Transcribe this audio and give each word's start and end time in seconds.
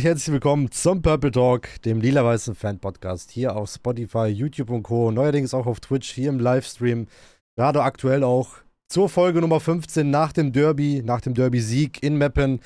Herzlich 0.00 0.32
willkommen 0.32 0.70
zum 0.70 1.02
Purple 1.02 1.32
Talk, 1.32 1.82
dem 1.82 2.00
lila-weißen 2.00 2.54
Fan-Podcast, 2.54 3.32
hier 3.32 3.56
auf 3.56 3.68
Spotify, 3.68 4.26
YouTube 4.26 4.70
und 4.70 4.84
Co. 4.84 5.10
Neuerdings 5.10 5.54
auch 5.54 5.66
auf 5.66 5.80
Twitch, 5.80 6.12
hier 6.12 6.28
im 6.28 6.38
Livestream. 6.38 7.08
Gerade 7.56 7.82
aktuell 7.82 8.22
auch 8.22 8.58
zur 8.88 9.08
Folge 9.08 9.40
Nummer 9.40 9.58
15 9.58 10.08
nach 10.08 10.32
dem 10.32 10.52
Derby, 10.52 11.02
nach 11.04 11.20
dem 11.20 11.34
Derby-Sieg 11.34 12.00
in 12.00 12.16
Meppen, 12.16 12.60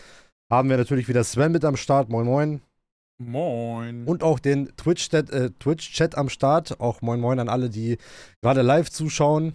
haben 0.52 0.68
wir 0.68 0.76
natürlich 0.76 1.08
wieder 1.08 1.24
Sven 1.24 1.52
mit 1.52 1.64
am 1.64 1.76
Start. 1.76 2.10
Moin, 2.10 2.26
moin. 2.26 2.60
Moin. 3.18 4.04
Und 4.04 4.22
auch 4.22 4.38
den 4.38 4.68
Twitch-Chat 4.76 5.30
äh, 5.30 5.50
Twitch 5.58 6.02
am 6.14 6.28
Start. 6.28 6.80
Auch 6.80 7.00
moin, 7.00 7.18
moin 7.18 7.38
an 7.38 7.48
alle, 7.48 7.70
die 7.70 7.96
gerade 8.42 8.60
live 8.60 8.90
zuschauen. 8.90 9.54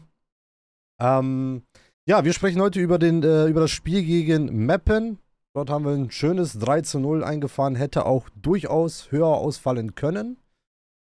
Ähm, 0.99 1.61
ja, 2.09 2.25
wir 2.25 2.33
sprechen 2.33 2.59
heute 2.59 2.79
über, 2.79 2.97
den, 2.97 3.21
äh, 3.21 3.45
über 3.45 3.61
das 3.61 3.69
Spiel 3.69 4.03
gegen 4.03 4.65
Meppen. 4.65 5.19
Dort 5.57 5.71
haben 5.71 5.85
wir 5.85 5.93
ein 5.93 6.11
schönes 6.11 6.59
3 6.59 6.81
zu 6.81 6.99
0 6.99 7.23
eingefahren, 7.23 7.73
hätte 7.73 8.05
auch 8.05 8.29
durchaus 8.35 9.11
höher 9.11 9.25
ausfallen 9.25 9.95
können. 9.95 10.37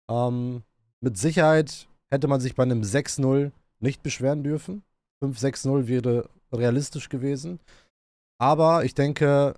Ähm, 0.09 0.63
mit 1.01 1.17
Sicherheit 1.17 1.89
hätte 2.09 2.29
man 2.29 2.39
sich 2.39 2.55
bei 2.55 2.63
einem 2.63 2.81
6-0 2.81 3.51
nicht 3.81 4.01
beschweren 4.01 4.41
dürfen. 4.41 4.83
5-6-0 5.21 5.87
wäre 5.87 6.29
realistisch 6.53 7.09
gewesen. 7.09 7.59
Aber 8.37 8.85
ich 8.85 8.95
denke, 8.95 9.55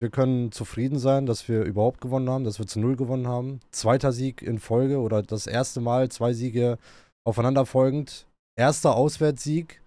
wir 0.00 0.08
können 0.08 0.52
zufrieden 0.52 0.98
sein, 0.98 1.26
dass 1.26 1.46
wir 1.46 1.62
überhaupt 1.64 2.00
gewonnen 2.00 2.30
haben, 2.30 2.44
dass 2.44 2.58
wir 2.58 2.66
zu 2.66 2.80
Null 2.80 2.96
gewonnen 2.96 3.28
haben. 3.28 3.60
Zweiter 3.72 4.10
Sieg 4.10 4.40
in 4.40 4.58
Folge 4.58 5.00
oder 5.00 5.22
das 5.22 5.46
erste 5.46 5.82
Mal 5.82 6.10
zwei 6.10 6.32
Siege 6.32 6.78
aufeinanderfolgend. 7.24 8.26
Erster 8.56 8.94
Auswärtssieg. 8.96 9.82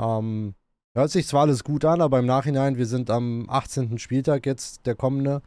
Ähm, 0.00 0.54
Hört 0.96 1.10
sich 1.10 1.26
zwar 1.26 1.42
alles 1.42 1.64
gut 1.64 1.84
an, 1.84 2.00
aber 2.00 2.18
im 2.18 2.26
Nachhinein, 2.26 2.76
wir 2.76 2.86
sind 2.86 3.10
am 3.10 3.48
18. 3.48 3.98
Spieltag 3.98 4.46
jetzt, 4.46 4.86
der 4.86 4.94
kommende, 4.94 5.42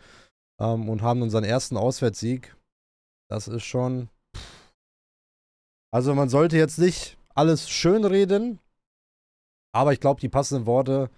ähm, 0.59 0.87
und 0.89 1.01
haben 1.01 1.21
unseren 1.21 1.43
ersten 1.43 1.77
Auswärtssieg. 1.77 2.55
Das 3.29 3.47
ist 3.47 3.63
schon. 3.63 4.09
Also 5.93 6.15
man 6.15 6.29
sollte 6.29 6.57
jetzt 6.57 6.77
nicht 6.77 7.17
alles 7.35 7.69
schön 7.69 8.05
reden, 8.05 8.59
aber 9.73 9.93
ich 9.93 9.99
glaube, 9.99 10.21
die 10.21 10.29
passenden 10.29 10.65
Worte 10.65 11.09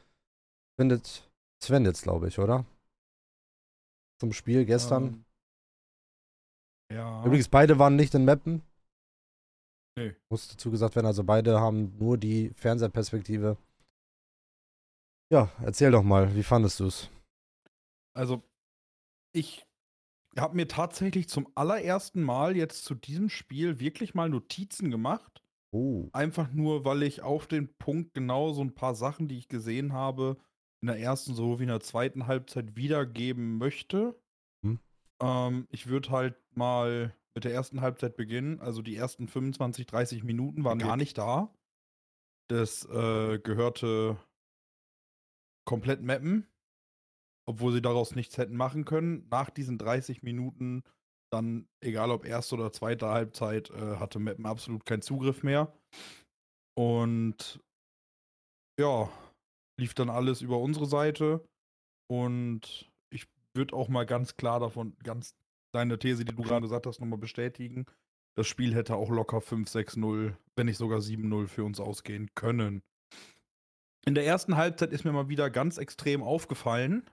findet 0.80 1.30
Sven 1.64 1.86
jetzt, 1.86 2.04
glaube 2.04 2.28
ich, 2.28 2.40
oder? 2.40 2.66
Zum 4.20 4.34
Spiel 4.34 4.66
gestern. 4.66 5.04
Ähm, 5.06 5.26
ja. 6.94 7.26
Übrigens, 7.26 7.48
beide 7.50 7.80
waren 7.80 7.96
nicht 7.96 8.14
in 8.14 8.26
Mappen. 8.26 8.62
Nee. 9.96 10.16
Muss 10.30 10.48
dazu 10.48 10.72
gesagt 10.72 10.96
werden, 10.96 11.08
also 11.08 11.24
beide 11.24 11.60
haben 11.60 11.98
nur 12.00 12.18
die 12.18 12.50
Fernsehperspektive. 12.56 13.58
Ja, 15.32 15.52
erzähl 15.62 15.92
doch 15.92 16.04
mal, 16.04 16.36
wie 16.36 16.44
fandest 16.44 16.80
du 16.80 16.86
es? 16.88 17.10
Also, 18.16 18.44
ich 19.34 19.66
habe 20.38 20.56
mir 20.56 20.68
tatsächlich 20.68 21.30
zum 21.30 21.48
allerersten 21.56 22.22
Mal 22.22 22.56
jetzt 22.56 22.86
zu 22.86 22.96
diesem 22.96 23.30
Spiel 23.30 23.80
wirklich 23.80 24.14
mal 24.14 24.30
Notizen 24.30 24.92
gemacht. 24.92 25.44
Oh. 25.72 26.10
Einfach 26.14 26.52
nur, 26.52 26.86
weil 26.86 27.04
ich 27.04 27.22
auf 27.22 27.48
den 27.48 27.74
Punkt 27.78 28.14
genau 28.14 28.54
so 28.54 28.62
ein 28.62 28.76
paar 28.76 28.96
Sachen, 28.96 29.28
die 29.28 29.38
ich 29.38 29.48
gesehen 29.48 29.94
habe, 29.94 30.38
in 30.82 30.88
der 30.88 31.00
ersten 31.00 31.34
sowie 31.34 31.64
in 31.64 31.70
der 31.70 31.80
zweiten 31.80 32.28
Halbzeit 32.28 32.76
wiedergeben 32.76 33.58
möchte. 33.58 34.20
Hm. 34.64 34.80
Ähm, 35.22 35.68
ich 35.72 35.88
würde 35.88 36.12
halt 36.12 36.36
mal 36.56 37.16
mit 37.36 37.46
der 37.46 37.54
ersten 37.54 37.82
Halbzeit 37.82 38.16
beginnen. 38.16 38.60
Also 38.60 38.82
die 38.82 38.96
ersten 38.96 39.28
25, 39.28 39.88
30 39.88 40.24
Minuten 40.24 40.64
waren 40.64 40.78
okay. 40.78 40.88
gar 40.88 40.98
nicht 40.98 41.18
da. 41.18 41.52
Das 42.50 42.86
äh, 42.86 43.40
gehörte 43.40 44.18
komplett 45.66 46.02
mappen, 46.02 46.48
obwohl 47.48 47.74
sie 47.74 47.82
daraus 47.82 48.16
nichts 48.16 48.38
hätten 48.38 48.56
machen 48.56 48.86
können. 48.86 49.28
Nach 49.30 49.50
diesen 49.50 49.78
30 49.78 50.24
Minuten, 50.24 50.84
dann, 51.32 51.68
egal 51.82 52.12
ob 52.12 52.26
erste 52.26 52.56
oder 52.56 52.72
zweite 52.72 53.08
Halbzeit, 53.08 53.70
äh, 53.72 53.98
hatte 53.98 54.20
Mappen 54.20 54.46
absolut 54.46 54.86
keinen 54.86 55.02
Zugriff 55.02 55.44
mehr. 55.44 55.74
Und 56.78 57.60
ja, 58.80 59.10
lief 59.80 59.94
dann 59.94 60.10
alles 60.10 60.42
über 60.42 60.60
unsere 60.60 60.86
Seite. 60.86 61.48
Und 62.10 62.92
ich 63.12 63.28
würde 63.56 63.76
auch 63.76 63.90
mal 63.90 64.06
ganz 64.06 64.36
klar 64.36 64.60
davon, 64.60 64.96
ganz 65.04 65.36
deine 65.74 65.98
These, 65.98 66.26
die 66.26 66.36
du 66.36 66.44
gerade 66.44 66.62
gesagt 66.62 66.86
hast, 66.86 67.00
nochmal 67.00 67.20
bestätigen. 67.20 67.86
Das 68.36 68.48
Spiel 68.48 68.74
hätte 68.74 68.96
auch 68.96 69.10
locker 69.10 69.38
5-6-0, 69.38 70.36
wenn 70.56 70.66
nicht 70.66 70.78
sogar 70.78 71.00
7-0 71.00 71.48
für 71.48 71.64
uns 71.64 71.80
ausgehen 71.80 72.30
können. 72.36 72.84
In 74.06 74.16
der 74.16 74.26
ersten 74.26 74.58
Halbzeit 74.58 74.92
ist 74.92 75.06
mir 75.06 75.14
mal 75.14 75.30
wieder 75.30 75.50
ganz 75.50 75.78
extrem 75.78 76.24
aufgefallen. 76.24 77.10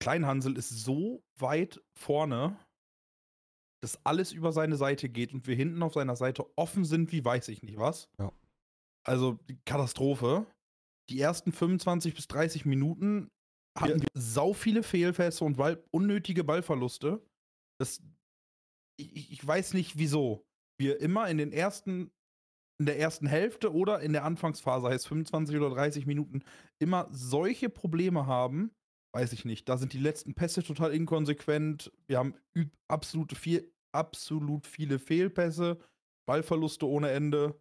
Kleinhansel 0.00 0.56
ist 0.56 0.70
so 0.70 1.22
weit 1.38 1.82
vorne, 1.98 2.58
dass 3.82 4.04
alles 4.04 4.32
über 4.32 4.52
seine 4.52 4.76
Seite 4.76 5.08
geht 5.08 5.32
und 5.32 5.46
wir 5.46 5.54
hinten 5.54 5.82
auf 5.82 5.94
seiner 5.94 6.16
Seite 6.16 6.46
offen 6.56 6.84
sind, 6.84 7.12
wie 7.12 7.24
weiß 7.24 7.48
ich 7.48 7.62
nicht 7.62 7.78
was. 7.78 8.08
Ja. 8.18 8.32
Also 9.06 9.38
Katastrophe. 9.64 10.46
Die 11.08 11.20
ersten 11.20 11.52
25 11.52 12.14
bis 12.14 12.26
30 12.26 12.64
Minuten 12.64 13.30
hatten 13.78 14.00
wir 14.00 14.08
sau 14.14 14.52
viele 14.52 14.82
Fehlpässe 14.82 15.44
und 15.44 15.56
Ball, 15.56 15.82
unnötige 15.92 16.42
Ballverluste. 16.42 17.24
Das, 17.78 18.02
ich, 18.98 19.30
ich 19.30 19.46
weiß 19.46 19.74
nicht 19.74 19.98
wieso. 19.98 20.44
Wir 20.78 21.00
immer 21.00 21.28
in 21.28 21.38
den 21.38 21.52
ersten 21.52 22.10
in 22.78 22.86
der 22.86 22.98
ersten 22.98 23.26
Hälfte 23.26 23.72
oder 23.72 24.00
in 24.00 24.12
der 24.12 24.24
Anfangsphase, 24.24 24.88
heißt 24.88 25.08
25 25.08 25.56
oder 25.56 25.70
30 25.70 26.06
Minuten, 26.06 26.42
immer 26.78 27.08
solche 27.10 27.68
Probleme 27.68 28.26
haben, 28.26 28.70
weiß 29.14 29.32
ich 29.32 29.44
nicht. 29.44 29.68
Da 29.68 29.78
sind 29.78 29.92
die 29.92 29.98
letzten 29.98 30.34
Pässe 30.34 30.62
total 30.62 30.92
inkonsequent. 30.92 31.90
Wir 32.06 32.18
haben 32.18 32.34
absolut, 32.88 33.36
viel, 33.36 33.72
absolut 33.92 34.66
viele 34.66 34.98
Fehlpässe, 34.98 35.78
Ballverluste 36.28 36.86
ohne 36.86 37.10
Ende. 37.10 37.58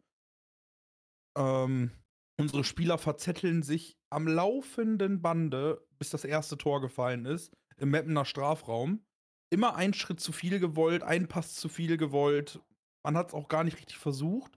Ähm, 1.37 1.91
unsere 2.37 2.63
Spieler 2.65 2.97
verzetteln 2.97 3.63
sich 3.63 3.97
am 4.09 4.27
laufenden 4.27 5.21
Bande, 5.21 5.85
bis 5.97 6.09
das 6.09 6.25
erste 6.25 6.57
Tor 6.57 6.81
gefallen 6.81 7.25
ist, 7.25 7.53
im 7.77 7.89
Mappener 7.91 8.25
Strafraum. 8.25 9.05
Immer 9.49 9.75
ein 9.75 9.93
Schritt 9.93 10.19
zu 10.19 10.33
viel 10.33 10.59
gewollt, 10.59 11.03
ein 11.03 11.27
Pass 11.27 11.55
zu 11.55 11.69
viel 11.69 11.95
gewollt. 11.95 12.59
Man 13.05 13.15
hat 13.15 13.29
es 13.29 13.33
auch 13.33 13.47
gar 13.47 13.63
nicht 13.63 13.77
richtig 13.77 13.97
versucht. 13.97 14.54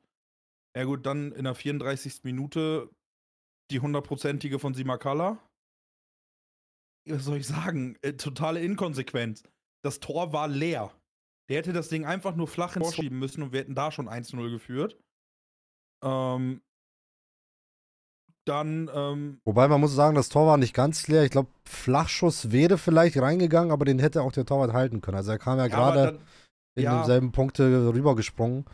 Ja 0.78 0.84
gut, 0.84 1.06
dann 1.06 1.32
in 1.32 1.42
der 1.42 1.56
34. 1.56 2.22
Minute 2.22 2.88
die 3.72 3.80
hundertprozentige 3.80 4.60
von 4.60 4.74
Simakala. 4.74 5.38
Was 7.08 7.24
soll 7.24 7.38
ich 7.38 7.48
sagen? 7.48 7.96
Äh, 8.00 8.12
totale 8.12 8.60
Inkonsequenz. 8.60 9.42
Das 9.82 9.98
Tor 9.98 10.32
war 10.32 10.46
leer. 10.46 10.92
Der 11.48 11.56
hätte 11.56 11.72
das 11.72 11.88
Ding 11.88 12.04
einfach 12.04 12.36
nur 12.36 12.46
flach 12.46 12.76
ins 12.76 12.84
Tor 12.84 12.92
schieben 12.92 13.18
müssen 13.18 13.42
und 13.42 13.52
wir 13.52 13.58
hätten 13.58 13.74
da 13.74 13.90
schon 13.90 14.08
1-0 14.08 14.50
geführt. 14.50 14.96
Ähm, 16.04 16.62
dann. 18.44 18.88
Ähm, 18.94 19.40
Wobei 19.44 19.66
man 19.66 19.80
muss 19.80 19.96
sagen, 19.96 20.14
das 20.14 20.28
Tor 20.28 20.46
war 20.46 20.58
nicht 20.58 20.74
ganz 20.74 21.08
leer. 21.08 21.24
Ich 21.24 21.32
glaube, 21.32 21.50
Flachschuss 21.64 22.52
wäre 22.52 22.78
vielleicht 22.78 23.16
reingegangen, 23.16 23.72
aber 23.72 23.84
den 23.84 23.98
hätte 23.98 24.22
auch 24.22 24.30
der 24.30 24.46
Torwart 24.46 24.74
halten 24.74 25.00
können. 25.00 25.16
Also 25.16 25.32
er 25.32 25.38
kam 25.40 25.58
ja, 25.58 25.66
ja 25.66 25.74
gerade 25.74 26.20
in 26.76 26.84
ja, 26.84 26.98
demselben 26.98 27.32
Punkte 27.32 27.92
rübergesprungen. 27.92 28.64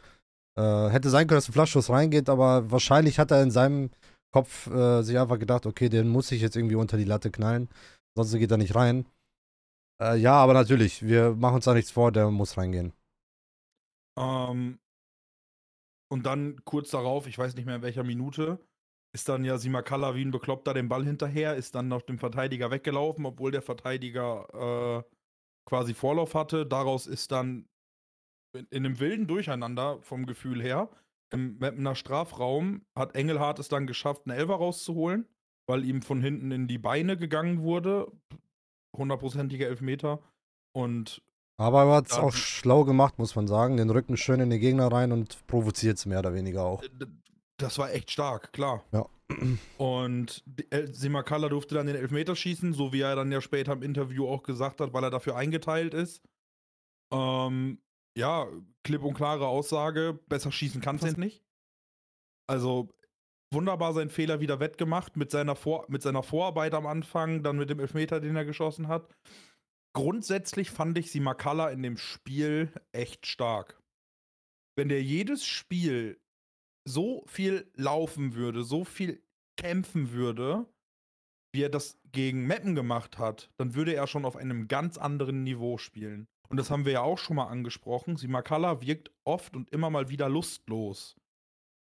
Äh, 0.56 0.88
hätte 0.90 1.10
sein 1.10 1.26
können, 1.26 1.38
dass 1.38 1.48
ein 1.48 1.52
Flaschschuss 1.52 1.90
reingeht, 1.90 2.28
aber 2.28 2.70
wahrscheinlich 2.70 3.18
hat 3.18 3.30
er 3.30 3.42
in 3.42 3.50
seinem 3.50 3.90
Kopf 4.32 4.68
äh, 4.68 5.02
sich 5.02 5.18
einfach 5.18 5.38
gedacht, 5.38 5.66
okay, 5.66 5.88
den 5.88 6.08
muss 6.08 6.30
ich 6.32 6.40
jetzt 6.40 6.56
irgendwie 6.56 6.76
unter 6.76 6.96
die 6.96 7.04
Latte 7.04 7.30
knallen, 7.30 7.68
sonst 8.16 8.32
geht 8.34 8.50
er 8.50 8.56
nicht 8.56 8.74
rein. 8.74 9.06
Äh, 10.00 10.16
ja, 10.16 10.34
aber 10.34 10.54
natürlich, 10.54 11.02
wir 11.04 11.34
machen 11.34 11.56
uns 11.56 11.64
da 11.64 11.74
nichts 11.74 11.90
vor, 11.90 12.12
der 12.12 12.30
muss 12.30 12.56
reingehen. 12.56 12.92
Ähm, 14.18 14.78
und 16.12 16.26
dann 16.26 16.64
kurz 16.64 16.90
darauf, 16.90 17.26
ich 17.26 17.38
weiß 17.38 17.54
nicht 17.56 17.66
mehr 17.66 17.76
in 17.76 17.82
welcher 17.82 18.04
Minute, 18.04 18.58
ist 19.14 19.28
dann 19.28 19.44
ja 19.44 19.58
Simakala 19.58 20.14
wie 20.14 20.24
ein 20.24 20.32
Bekloppter 20.32 20.74
den 20.74 20.88
Ball 20.88 21.04
hinterher, 21.04 21.54
ist 21.54 21.74
dann 21.74 21.88
noch 21.88 22.02
dem 22.02 22.18
Verteidiger 22.18 22.70
weggelaufen, 22.70 23.26
obwohl 23.26 23.52
der 23.52 23.62
Verteidiger 23.62 25.04
äh, 25.04 25.14
quasi 25.68 25.94
Vorlauf 25.94 26.34
hatte. 26.34 26.66
Daraus 26.66 27.06
ist 27.06 27.30
dann 27.30 27.68
in, 28.54 28.66
in 28.70 28.86
einem 28.86 29.00
wilden 29.00 29.26
Durcheinander 29.26 30.00
vom 30.02 30.26
Gefühl 30.26 30.62
her. 30.62 30.88
Im 31.30 31.58
Mappener 31.58 31.94
Strafraum 31.94 32.82
hat 32.94 33.14
Engelhardt 33.14 33.58
es 33.58 33.68
dann 33.68 33.86
geschafft, 33.86 34.22
einen 34.26 34.38
Elfer 34.38 34.54
rauszuholen, 34.54 35.26
weil 35.66 35.84
ihm 35.84 36.02
von 36.02 36.20
hinten 36.20 36.50
in 36.50 36.68
die 36.68 36.78
Beine 36.78 37.16
gegangen 37.16 37.62
wurde. 37.62 38.10
Hundertprozentiger 38.96 39.66
Elfmeter. 39.66 40.20
Und 40.72 41.22
aber 41.56 41.84
er 41.84 41.94
hat 41.96 42.10
es 42.10 42.18
auch 42.18 42.32
schlau 42.32 42.84
gemacht, 42.84 43.18
muss 43.18 43.36
man 43.36 43.46
sagen. 43.46 43.76
Den 43.76 43.90
Rücken 43.90 44.16
schön 44.16 44.40
in 44.40 44.50
den 44.50 44.60
Gegner 44.60 44.90
rein 44.90 45.12
und 45.12 45.46
provoziert 45.46 45.98
es 45.98 46.06
mehr 46.06 46.18
oder 46.18 46.34
weniger 46.34 46.64
auch. 46.64 46.82
Das 47.58 47.78
war 47.78 47.92
echt 47.92 48.10
stark, 48.10 48.52
klar. 48.52 48.82
Ja. 48.92 49.06
Und 49.78 50.44
Simakala 50.92 51.48
durfte 51.48 51.76
dann 51.76 51.86
den 51.86 51.96
Elfmeter 51.96 52.36
schießen, 52.36 52.72
so 52.72 52.92
wie 52.92 53.00
er 53.00 53.16
dann 53.16 53.32
ja 53.32 53.40
später 53.40 53.72
im 53.72 53.82
Interview 53.82 54.26
auch 54.26 54.42
gesagt 54.42 54.80
hat, 54.80 54.92
weil 54.92 55.04
er 55.04 55.10
dafür 55.10 55.36
eingeteilt 55.36 55.94
ist. 55.94 56.20
Ähm, 57.12 57.78
ja, 58.16 58.46
klipp 58.84 59.02
und 59.02 59.14
klare 59.14 59.46
Aussage, 59.46 60.18
besser 60.28 60.52
schießen 60.52 60.80
kannst 60.80 61.04
du 61.04 61.20
nicht. 61.20 61.42
Also 62.46 62.88
wunderbar 63.52 63.94
seinen 63.94 64.10
Fehler 64.10 64.40
wieder 64.40 64.60
wettgemacht 64.60 65.16
mit 65.16 65.30
seiner, 65.30 65.56
Vor 65.56 65.86
mit 65.88 66.02
seiner 66.02 66.22
Vorarbeit 66.22 66.74
am 66.74 66.86
Anfang, 66.86 67.42
dann 67.42 67.56
mit 67.56 67.70
dem 67.70 67.80
Elfmeter, 67.80 68.20
den 68.20 68.36
er 68.36 68.44
geschossen 68.44 68.88
hat. 68.88 69.14
grundsätzlich 69.94 70.70
fand 70.70 70.98
ich 70.98 71.10
Simakala 71.10 71.70
in 71.70 71.82
dem 71.82 71.96
Spiel 71.96 72.72
echt 72.92 73.26
stark. 73.26 73.80
Wenn 74.76 74.88
der 74.88 75.02
jedes 75.02 75.46
Spiel 75.46 76.20
so 76.86 77.24
viel 77.26 77.70
laufen 77.74 78.34
würde, 78.34 78.64
so 78.64 78.84
viel 78.84 79.22
kämpfen 79.56 80.10
würde, 80.10 80.66
wie 81.54 81.62
er 81.62 81.70
das 81.70 82.00
gegen 82.10 82.46
Meppen 82.46 82.74
gemacht 82.74 83.18
hat, 83.18 83.50
dann 83.56 83.74
würde 83.74 83.94
er 83.94 84.08
schon 84.08 84.24
auf 84.24 84.36
einem 84.36 84.66
ganz 84.66 84.98
anderen 84.98 85.44
Niveau 85.44 85.78
spielen. 85.78 86.26
Und 86.48 86.56
das 86.58 86.70
haben 86.70 86.84
wir 86.84 86.92
ja 86.92 87.02
auch 87.02 87.18
schon 87.18 87.36
mal 87.36 87.46
angesprochen. 87.46 88.16
Simakala 88.16 88.80
wirkt 88.80 89.10
oft 89.24 89.56
und 89.56 89.70
immer 89.70 89.90
mal 89.90 90.08
wieder 90.08 90.28
lustlos. 90.28 91.16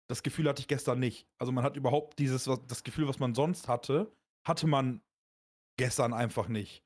Das 0.09 0.23
Gefühl 0.23 0.49
hatte 0.49 0.61
ich 0.61 0.69
gestern 0.69 0.99
nicht. 0.99 1.27
Also 1.39 1.53
man 1.53 1.65
hat 1.65 1.77
überhaupt 1.77 2.19
dieses, 2.19 2.45
das 2.45 2.85
Gefühl, 2.85 3.09
was 3.09 3.19
man 3.19 3.35
sonst 3.35 3.69
hatte, 3.69 4.13
hatte 4.47 4.67
man 4.67 5.01
gestern 5.79 6.13
einfach 6.13 6.49
nicht. 6.49 6.85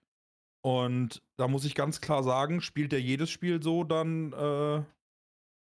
Und 0.62 1.22
da 1.36 1.48
muss 1.48 1.64
ich 1.64 1.74
ganz 1.74 2.00
klar 2.00 2.22
sagen, 2.22 2.60
spielt 2.60 2.92
er 2.92 3.00
jedes 3.00 3.30
Spiel 3.30 3.62
so, 3.62 3.84
dann 3.84 4.32
äh, 4.32 4.82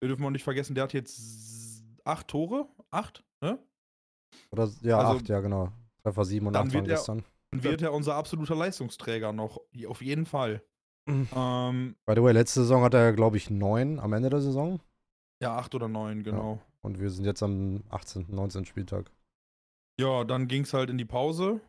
wir 0.00 0.08
dürfen 0.08 0.22
wir 0.22 0.30
nicht 0.30 0.44
vergessen, 0.44 0.74
der 0.74 0.84
hat 0.84 0.92
jetzt 0.92 1.84
acht 2.04 2.28
Tore. 2.28 2.68
Acht, 2.90 3.24
ne? 3.40 3.58
Oder 4.50 4.70
ja, 4.82 4.98
also, 4.98 5.18
acht, 5.18 5.28
ja, 5.28 5.40
genau. 5.40 5.72
Treffer 6.02 6.24
sieben 6.24 6.46
und 6.46 6.56
acht 6.56 6.72
waren 6.72 6.84
gestern. 6.84 7.24
Dann 7.50 7.64
wird 7.64 7.82
er 7.82 7.92
unser 7.92 8.14
absoluter 8.14 8.54
Leistungsträger 8.54 9.32
noch. 9.32 9.60
Auf 9.86 10.02
jeden 10.02 10.26
Fall. 10.26 10.62
Mhm. 11.08 11.28
Ähm, 11.34 11.96
By 12.04 12.14
the 12.14 12.22
way, 12.22 12.32
letzte 12.32 12.60
Saison 12.60 12.82
hat 12.82 12.94
er, 12.94 13.12
glaube 13.12 13.38
ich, 13.38 13.48
neun 13.48 13.98
am 13.98 14.12
Ende 14.12 14.28
der 14.28 14.40
Saison. 14.40 14.80
Ja, 15.42 15.56
acht 15.56 15.74
oder 15.74 15.88
neun, 15.88 16.22
genau. 16.22 16.54
Ja. 16.54 16.60
Und 16.82 17.00
wir 17.00 17.10
sind 17.10 17.24
jetzt 17.24 17.42
am 17.42 17.82
18., 17.88 18.26
19. 18.28 18.64
Spieltag. 18.66 19.10
Ja, 19.98 20.24
dann 20.24 20.48
ging 20.48 20.62
es 20.62 20.74
halt 20.74 20.90
in 20.90 20.98
die 20.98 21.04
Pause. 21.04 21.60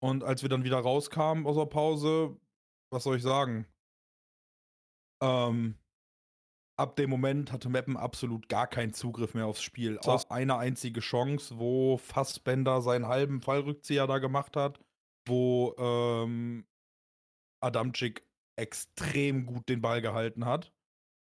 Und 0.00 0.22
als 0.22 0.42
wir 0.42 0.48
dann 0.48 0.64
wieder 0.64 0.78
rauskamen 0.78 1.46
aus 1.46 1.56
der 1.56 1.66
Pause, 1.66 2.36
was 2.90 3.04
soll 3.04 3.16
ich 3.16 3.22
sagen? 3.22 3.66
Ähm, 5.22 5.74
ab 6.78 6.96
dem 6.96 7.10
Moment 7.10 7.52
hatte 7.52 7.68
Meppen 7.68 7.96
absolut 7.96 8.48
gar 8.48 8.66
keinen 8.66 8.92
Zugriff 8.92 9.34
mehr 9.34 9.46
aufs 9.46 9.62
Spiel. 9.62 9.98
War 10.04 10.22
eine 10.30 10.58
einzige 10.58 11.00
Chance, 11.00 11.58
wo 11.58 11.96
Fassbender 11.96 12.82
seinen 12.82 13.06
halben 13.06 13.40
Fallrückzieher 13.40 14.06
da 14.06 14.18
gemacht 14.18 14.56
hat, 14.56 14.80
wo 15.26 15.74
ähm, 15.78 16.66
Adamczyk 17.60 18.24
extrem 18.56 19.46
gut 19.46 19.68
den 19.68 19.80
Ball 19.80 20.00
gehalten 20.00 20.44
hat. 20.44 20.72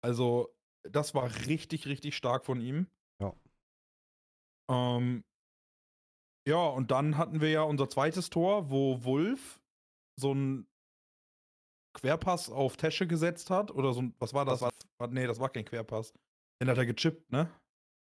Also, 0.01 0.53
das 0.83 1.15
war 1.15 1.29
richtig, 1.47 1.87
richtig 1.87 2.15
stark 2.15 2.45
von 2.45 2.61
ihm. 2.61 2.87
Ja. 3.19 3.33
Ähm, 4.69 5.23
ja, 6.47 6.67
und 6.67 6.91
dann 6.91 7.17
hatten 7.17 7.41
wir 7.41 7.49
ja 7.49 7.63
unser 7.63 7.89
zweites 7.89 8.29
Tor, 8.29 8.69
wo 8.69 9.03
Wolf 9.03 9.61
so 10.19 10.33
ein 10.33 10.67
Querpass 11.93 12.49
auf 12.49 12.75
Tesche 12.75 13.07
gesetzt 13.07 13.49
hat. 13.49 13.71
Oder 13.71 13.93
so 13.93 14.01
ein, 14.01 14.15
was 14.19 14.33
war 14.33 14.45
das? 14.45 14.61
Was 14.61 14.71
nee, 15.11 15.25
das 15.25 15.39
war 15.39 15.49
kein 15.49 15.65
Querpass. 15.65 16.13
Den 16.61 16.69
hat 16.69 16.77
er 16.77 16.85
gechippt, 16.85 17.31
ne? 17.31 17.49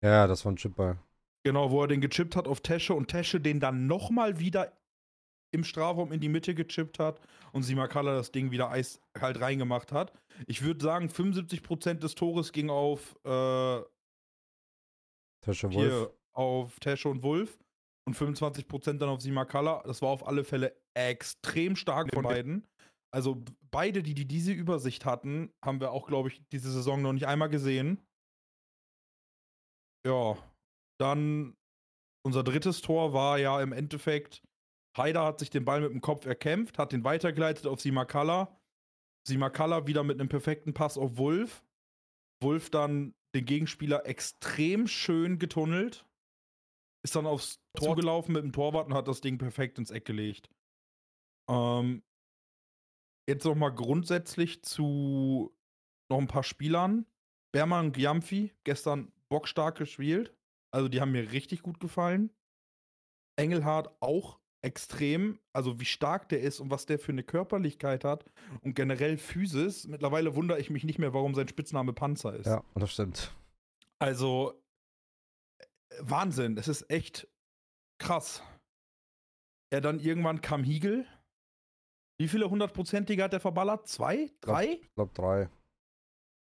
Ja, 0.03 0.27
das 0.27 0.45
war 0.45 0.53
ein 0.53 0.57
Chipball. 0.57 0.99
Genau, 1.45 1.71
wo 1.71 1.83
er 1.83 1.89
den 1.89 2.01
gechippt 2.01 2.37
hat 2.37 2.47
auf 2.47 2.61
Tesche 2.61 2.95
und 2.95 3.09
Tesche 3.09 3.41
den 3.41 3.61
dann 3.61 3.87
nochmal 3.87 4.39
wieder 4.39 4.73
im 5.53 5.65
Strafraum 5.65 6.13
in 6.13 6.21
die 6.21 6.29
Mitte 6.29 6.55
gechippt 6.55 6.99
hat 6.99 7.21
und 7.53 7.63
Simakala 7.63 8.15
das 8.15 8.33
Ding 8.33 8.51
wieder 8.51 8.71
eiskalt 8.71 9.41
reingemacht 9.41 9.93
hat. 9.93 10.13
Ich 10.47 10.63
würde 10.63 10.83
sagen, 10.83 11.07
75% 11.09 11.95
des 11.95 12.15
Tores 12.15 12.53
ging 12.53 12.71
auf 12.71 13.15
äh, 13.25 13.81
Tesche 15.43 15.73
Wolf. 15.73 16.11
auf 16.33 16.81
Tesche 16.81 17.09
und 17.09 17.23
Wolf 17.23 17.59
und 18.07 18.17
25% 18.17 18.95
dann 18.95 19.09
auf 19.09 19.21
Simakala. 19.21 19.83
Das 19.85 20.03
war 20.03 20.09
auf 20.09 20.27
alle 20.27 20.45
Fälle 20.45 20.75
extrem 20.95 21.77
stark 21.77 22.13
von 22.13 22.25
beiden. 22.25 22.67
Also 23.15 23.43
beide, 23.71 24.03
die, 24.03 24.15
die 24.15 24.27
diese 24.27 24.53
Übersicht 24.53 25.05
hatten, 25.05 25.53
haben 25.63 25.81
wir 25.81 25.93
auch, 25.93 26.07
glaube 26.07 26.31
ich, 26.31 26.43
diese 26.51 26.73
Saison 26.73 27.03
noch 27.03 27.13
nicht 27.13 27.27
einmal 27.27 27.51
gesehen. 27.51 28.01
Ja, 30.07 30.37
dann 30.99 31.55
unser 32.25 32.43
drittes 32.43 32.81
Tor 32.81 33.13
war 33.13 33.39
ja 33.39 33.61
im 33.61 33.73
Endeffekt, 33.73 34.43
Haider 34.97 35.25
hat 35.25 35.39
sich 35.39 35.51
den 35.51 35.65
Ball 35.65 35.81
mit 35.81 35.91
dem 35.91 36.01
Kopf 36.01 36.27
erkämpft, 36.27 36.79
hat 36.79 36.93
den 36.93 37.05
weitergeleitet 37.05 37.67
auf 37.67 37.81
Simakala. 37.81 38.61
Simakala 39.27 39.87
wieder 39.87 40.03
mit 40.05 40.21
einem 40.21 40.29
perfekten 40.29 40.75
Pass 40.75 40.99
auf 40.99 41.17
Wolf. 41.17 41.65
Wolf 42.43 42.71
dann 42.71 43.15
den 43.35 43.45
Gegenspieler 43.45 44.07
extrem 44.07 44.87
schön 44.87 45.39
getunnelt. 45.39 46.05
Ist 47.05 47.17
dann 47.17 47.27
aufs 47.27 47.61
Tor 47.75 47.97
gelaufen 47.97 48.33
mit 48.33 48.43
dem 48.43 48.53
Torwart 48.53 48.87
und 48.87 48.95
hat 48.95 49.09
das 49.09 49.21
Ding 49.21 49.39
perfekt 49.39 49.79
ins 49.79 49.91
Eck 49.91 50.05
gelegt. 50.05 50.51
Ähm, 51.49 52.03
Jetzt 53.29 53.45
noch 53.45 53.55
mal 53.55 53.71
grundsätzlich 53.71 54.63
zu 54.63 55.57
noch 56.11 56.19
ein 56.19 56.27
paar 56.27 56.43
Spielern. 56.43 57.07
Berman 57.53 57.87
und 57.87 57.93
Giamfi, 57.93 58.53
gestern 58.65 59.13
bockstark 59.29 59.79
gespielt. 59.79 60.35
Also 60.73 60.89
die 60.89 61.01
haben 61.01 61.13
mir 61.13 61.31
richtig 61.33 61.63
gut 61.63 61.79
gefallen. 61.79 62.31
Engelhardt 63.37 63.95
auch 64.01 64.41
extrem, 64.63 65.39
also 65.53 65.81
wie 65.81 65.85
stark 65.85 66.29
der 66.29 66.41
ist 66.41 66.61
und 66.61 66.71
was 66.71 66.87
der 66.87 66.99
für 66.99 67.13
eine 67.13 67.25
Körperlichkeit 67.25 68.05
hat 68.05 68.25
und 68.63 68.75
generell 68.75 69.19
Physis. 69.19 69.87
Mittlerweile 69.87 70.37
wundere 70.37 70.61
ich 70.61 70.71
mich 70.71 70.85
nicht 70.85 70.99
mehr, 70.99 71.13
warum 71.13 71.35
sein 71.35 71.49
Spitzname 71.49 71.93
Panzer 71.93 72.35
ist. 72.35 72.47
Ja, 72.47 72.65
das 72.75 72.93
stimmt. 72.93 73.35
Also 73.99 74.61
äh, 75.59 75.67
Wahnsinn, 76.01 76.57
es 76.57 76.69
ist 76.69 76.89
echt 76.91 77.29
krass. 77.99 78.43
Ja, 79.73 79.81
dann 79.81 80.01
irgendwann 80.01 80.41
kam 80.41 80.65
Hiegel, 80.65 81.07
wie 82.21 82.29
viele 82.29 82.49
hundertprozentige 82.49 83.25
hat 83.25 83.33
der 83.33 83.41
verballert? 83.41 83.89
Zwei? 83.89 84.31
Drei? 84.41 84.75
Ich 84.75 84.95
glaube 84.95 85.13
drei. 85.15 85.49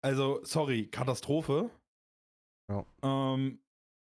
Also, 0.03 0.43
sorry, 0.43 0.87
Katastrophe. 0.87 1.71
Ja. 2.69 2.85
Ähm, 3.01 3.63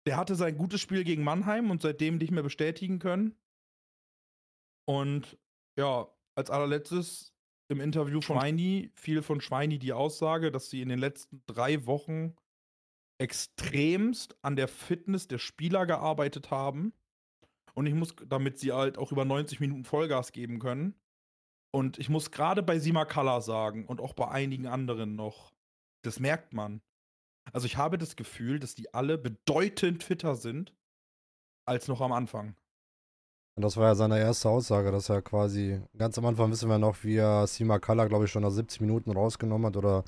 der 0.05 0.17
hatte 0.17 0.35
sein 0.35 0.57
gutes 0.57 0.81
Spiel 0.81 1.03
gegen 1.03 1.23
Mannheim 1.23 1.71
und 1.71 1.81
seitdem 1.81 2.17
nicht 2.17 2.31
mehr 2.31 2.44
bestätigen 2.44 2.99
können. 2.99 3.35
Und 4.88 5.38
ja, 5.78 6.07
als 6.36 6.50
allerletztes 6.50 7.34
im 7.69 7.81
Interview 7.81 8.22
von 8.22 8.38
Schweini 8.38 8.92
fiel 8.95 9.22
von 9.22 9.42
Schweini 9.42 9.80
die 9.80 9.94
Aussage, 9.94 10.51
dass 10.51 10.69
sie 10.69 10.81
in 10.81 10.89
den 10.89 11.00
letzten 11.00 11.44
drei 11.45 11.86
Wochen 11.86 12.36
extremst 13.19 14.38
an 14.42 14.56
der 14.56 14.68
Fitness 14.68 15.28
der 15.28 15.39
Spieler 15.39 15.86
gearbeitet 15.86 16.51
haben. 16.51 16.94
Und 17.74 17.86
ich 17.86 17.94
muss, 17.94 18.16
damit 18.25 18.60
sie 18.60 18.72
halt 18.72 18.98
auch 18.98 19.12
über 19.12 19.25
90 19.25 19.60
Minuten 19.60 19.84
Vollgas 19.84 20.31
geben 20.31 20.60
können. 20.60 20.95
Und 21.72 22.00
ich 22.00 22.10
muss 22.10 22.31
gerade 22.31 22.63
bei 22.63 22.80
Sima 22.80 23.06
Kalla 23.06 23.42
sagen 23.42 23.86
und 23.86 24.00
auch 24.00 24.13
bei 24.13 24.30
einigen 24.30 24.68
anderen 24.68 25.16
noch, 25.16 25.54
das 26.04 26.19
merkt 26.19 26.54
man. 26.54 26.81
Also 27.52 27.66
ich 27.66 27.78
habe 27.78 27.97
das 27.97 28.16
Gefühl, 28.16 28.59
dass 28.59 28.76
die 28.76 28.94
alle 28.94 29.18
bedeutend 29.18 30.04
fitter 30.04 30.35
sind 30.35 30.73
als 31.66 31.88
noch 31.88 32.02
am 32.02 32.14
Anfang. 32.14 32.56
Und 33.57 33.64
das 33.64 33.76
war 33.76 33.87
ja 33.87 33.95
seine 33.95 34.19
erste 34.19 34.49
Aussage, 34.49 34.92
dass 34.92 35.09
er 35.09 35.23
quasi, 35.23 35.81
ganz 35.97 36.16
am 36.19 36.28
Anfang 36.28 36.52
wissen 36.52 36.69
wir 36.69 36.78
noch, 36.78 37.04
wie 37.04 37.16
er 37.16 37.47
Sima 37.47 37.80
Kalla, 37.80 38.06
glaube 38.06 38.26
ich, 38.26 38.31
schon 38.31 38.44
nach 38.44 38.52
70 38.52 38.81
Minuten 38.81 39.11
rausgenommen 39.11 39.66
hat 39.66 39.78
oder 39.78 40.04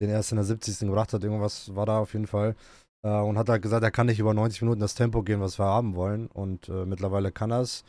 den 0.00 0.08
erst 0.08 0.32
in 0.32 0.36
der 0.36 0.46
70. 0.46 0.78
gebracht 0.78 1.12
hat. 1.12 1.22
Irgendwas 1.22 1.74
war 1.76 1.84
da 1.84 1.98
auf 1.98 2.14
jeden 2.14 2.26
Fall. 2.26 2.56
Äh, 3.04 3.10
und 3.10 3.36
hat 3.36 3.50
halt 3.50 3.60
gesagt, 3.60 3.84
er 3.84 3.90
kann 3.90 4.06
nicht 4.06 4.18
über 4.18 4.32
90 4.32 4.62
Minuten 4.62 4.80
das 4.80 4.94
Tempo 4.94 5.22
gehen, 5.22 5.42
was 5.42 5.58
wir 5.58 5.66
haben 5.66 5.94
wollen. 5.94 6.28
Und 6.28 6.70
äh, 6.70 6.86
mittlerweile 6.86 7.32
kann 7.32 7.50
er 7.50 7.60
es. 7.60 7.84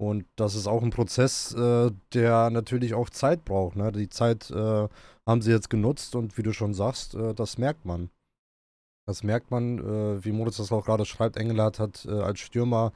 Und 0.00 0.26
das 0.34 0.56
ist 0.56 0.66
auch 0.66 0.82
ein 0.82 0.90
Prozess, 0.90 1.54
äh, 1.54 1.92
der 2.12 2.50
natürlich 2.50 2.94
auch 2.94 3.08
Zeit 3.08 3.44
braucht. 3.44 3.76
Ne? 3.76 3.92
Die 3.92 4.08
Zeit 4.08 4.50
äh, 4.50 4.88
haben 5.28 5.42
sie 5.42 5.52
jetzt 5.52 5.70
genutzt 5.70 6.16
und 6.16 6.36
wie 6.36 6.42
du 6.42 6.52
schon 6.52 6.74
sagst, 6.74 7.14
äh, 7.14 7.34
das 7.34 7.56
merkt 7.56 7.84
man. 7.84 8.10
Das 9.06 9.22
merkt 9.22 9.52
man, 9.52 9.78
äh, 9.78 10.24
wie 10.24 10.32
Moritz 10.32 10.56
das 10.56 10.72
auch 10.72 10.86
gerade 10.86 11.04
schreibt. 11.04 11.36
Engelhardt 11.36 11.78
hat 11.78 12.04
als 12.06 12.40
Stürmer 12.40 12.92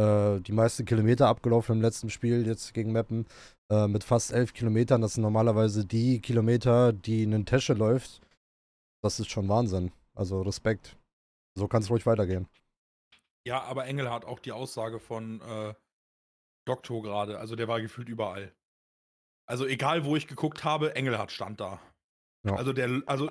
äh, 0.00 0.40
die 0.40 0.52
meisten 0.52 0.84
Kilometer 0.84 1.28
abgelaufen 1.28 1.76
im 1.76 1.82
letzten 1.82 2.10
Spiel 2.10 2.46
jetzt 2.46 2.74
gegen 2.74 2.92
Meppen 2.92 3.26
mit 3.86 4.02
fast 4.02 4.32
elf 4.32 4.52
Kilometern. 4.52 5.00
Das 5.00 5.14
sind 5.14 5.22
normalerweise 5.22 5.84
die 5.84 6.20
Kilometer, 6.20 6.92
die 6.92 7.22
in 7.22 7.30
den 7.30 7.46
Tesche 7.46 7.72
läuft. 7.72 8.20
Das 9.00 9.20
ist 9.20 9.30
schon 9.30 9.48
Wahnsinn. 9.48 9.92
Also 10.12 10.42
Respekt. 10.42 10.96
So 11.56 11.68
kann 11.68 11.80
es 11.80 11.88
ruhig 11.88 12.04
weitergehen. 12.04 12.48
Ja, 13.46 13.62
aber 13.62 13.84
Engel 13.86 14.10
hat 14.10 14.24
auch 14.24 14.40
die 14.40 14.50
Aussage 14.50 14.98
von 14.98 15.40
Doktor 16.66 17.00
gerade. 17.00 17.38
Also 17.38 17.54
der 17.54 17.68
war 17.68 17.80
gefühlt 17.80 18.08
überall. 18.08 18.52
Also 19.46 19.66
egal, 19.66 20.04
wo 20.04 20.16
ich 20.16 20.26
geguckt 20.26 20.64
habe, 20.64 20.96
Engelhardt 20.96 21.30
stand 21.30 21.60
da. 21.60 21.80
Ja. 22.44 22.56
Also 22.56 22.72
der, 22.72 23.02
also 23.06 23.30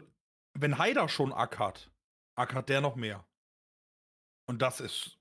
wenn 0.53 0.77
Haider 0.77 1.09
schon 1.09 1.33
ackert, 1.33 1.91
ackert 2.35 2.69
der 2.69 2.79
noch 2.79 2.95
mehr. 2.95 3.25
Und 4.47 4.61
das 4.61 4.79
ist, 4.79 5.17
äh, 5.17 5.18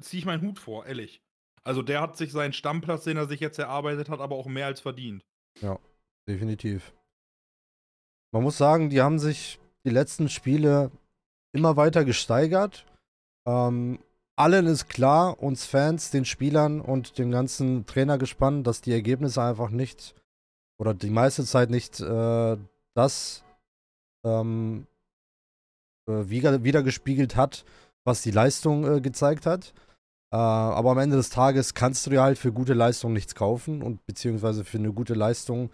ziehe 0.00 0.20
ich 0.20 0.26
meinen 0.26 0.42
Hut 0.42 0.58
vor, 0.58 0.86
ehrlich. 0.86 1.20
Also 1.64 1.82
der 1.82 2.00
hat 2.00 2.16
sich 2.16 2.32
seinen 2.32 2.52
Stammplatz, 2.52 3.04
den 3.04 3.16
er 3.16 3.26
sich 3.26 3.40
jetzt 3.40 3.58
erarbeitet 3.58 4.08
hat, 4.08 4.20
aber 4.20 4.36
auch 4.36 4.46
mehr 4.46 4.66
als 4.66 4.80
verdient. 4.80 5.24
Ja, 5.60 5.78
definitiv. 6.28 6.92
Man 8.32 8.42
muss 8.42 8.58
sagen, 8.58 8.90
die 8.90 9.00
haben 9.00 9.18
sich 9.18 9.58
die 9.84 9.90
letzten 9.90 10.28
Spiele 10.28 10.90
immer 11.52 11.76
weiter 11.76 12.04
gesteigert. 12.04 12.86
Ähm, 13.46 13.98
allen 14.36 14.66
ist 14.66 14.88
klar, 14.88 15.42
uns 15.42 15.66
Fans, 15.66 16.10
den 16.10 16.24
Spielern 16.24 16.80
und 16.80 17.18
dem 17.18 17.30
ganzen 17.30 17.86
Trainer 17.86 18.18
gespannt, 18.18 18.66
dass 18.66 18.82
die 18.82 18.92
Ergebnisse 18.92 19.42
einfach 19.42 19.70
nicht 19.70 20.14
oder 20.78 20.92
die 20.92 21.10
meiste 21.10 21.44
Zeit 21.44 21.70
nicht 21.70 22.00
äh, 22.00 22.56
das 22.94 23.44
ähm, 24.24 24.86
äh, 26.08 26.28
wieder, 26.28 26.62
wiedergespiegelt 26.64 27.36
hat, 27.36 27.64
was 28.06 28.22
die 28.22 28.30
Leistung 28.30 28.86
äh, 28.96 29.00
gezeigt 29.00 29.44
hat. 29.44 29.74
Äh, 30.32 30.36
aber 30.36 30.92
am 30.92 30.98
Ende 30.98 31.16
des 31.16 31.28
Tages 31.28 31.74
kannst 31.74 32.06
du 32.06 32.10
dir 32.10 32.22
halt 32.22 32.38
für 32.38 32.52
gute 32.52 32.72
Leistung 32.72 33.12
nichts 33.12 33.34
kaufen 33.34 33.82
und 33.82 34.04
beziehungsweise 34.06 34.64
für 34.64 34.78
eine 34.78 34.92
gute 34.92 35.14
Leistung 35.14 35.70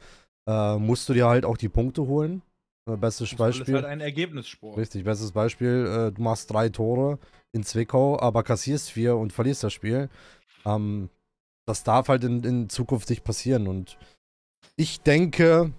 äh, 0.48 0.76
musst 0.76 1.08
du 1.08 1.14
dir 1.14 1.26
halt 1.26 1.44
auch 1.44 1.56
die 1.56 1.68
Punkte 1.68 2.02
holen. 2.02 2.42
Äh, 2.90 2.96
bestes 2.96 3.30
das 3.30 3.38
Beispiel. 3.38 3.68
ist 3.68 3.74
halt 3.74 3.84
ein 3.84 4.00
Ergebnissport. 4.00 4.76
Richtig, 4.76 5.04
bestes 5.04 5.32
Beispiel, 5.32 5.86
äh, 5.86 6.12
du 6.12 6.22
machst 6.22 6.50
drei 6.50 6.68
Tore 6.70 7.18
in 7.52 7.62
Zwickau, 7.64 8.18
aber 8.18 8.42
kassierst 8.42 8.90
vier 8.90 9.16
und 9.16 9.32
verlierst 9.32 9.62
das 9.62 9.72
Spiel. 9.72 10.08
Ähm, 10.64 11.10
das 11.66 11.84
darf 11.84 12.08
halt 12.08 12.24
in, 12.24 12.42
in 12.42 12.68
Zukunft 12.68 13.10
nicht 13.10 13.24
passieren. 13.24 13.68
Und 13.68 13.98
ich 14.76 15.00
denke, 15.02 15.72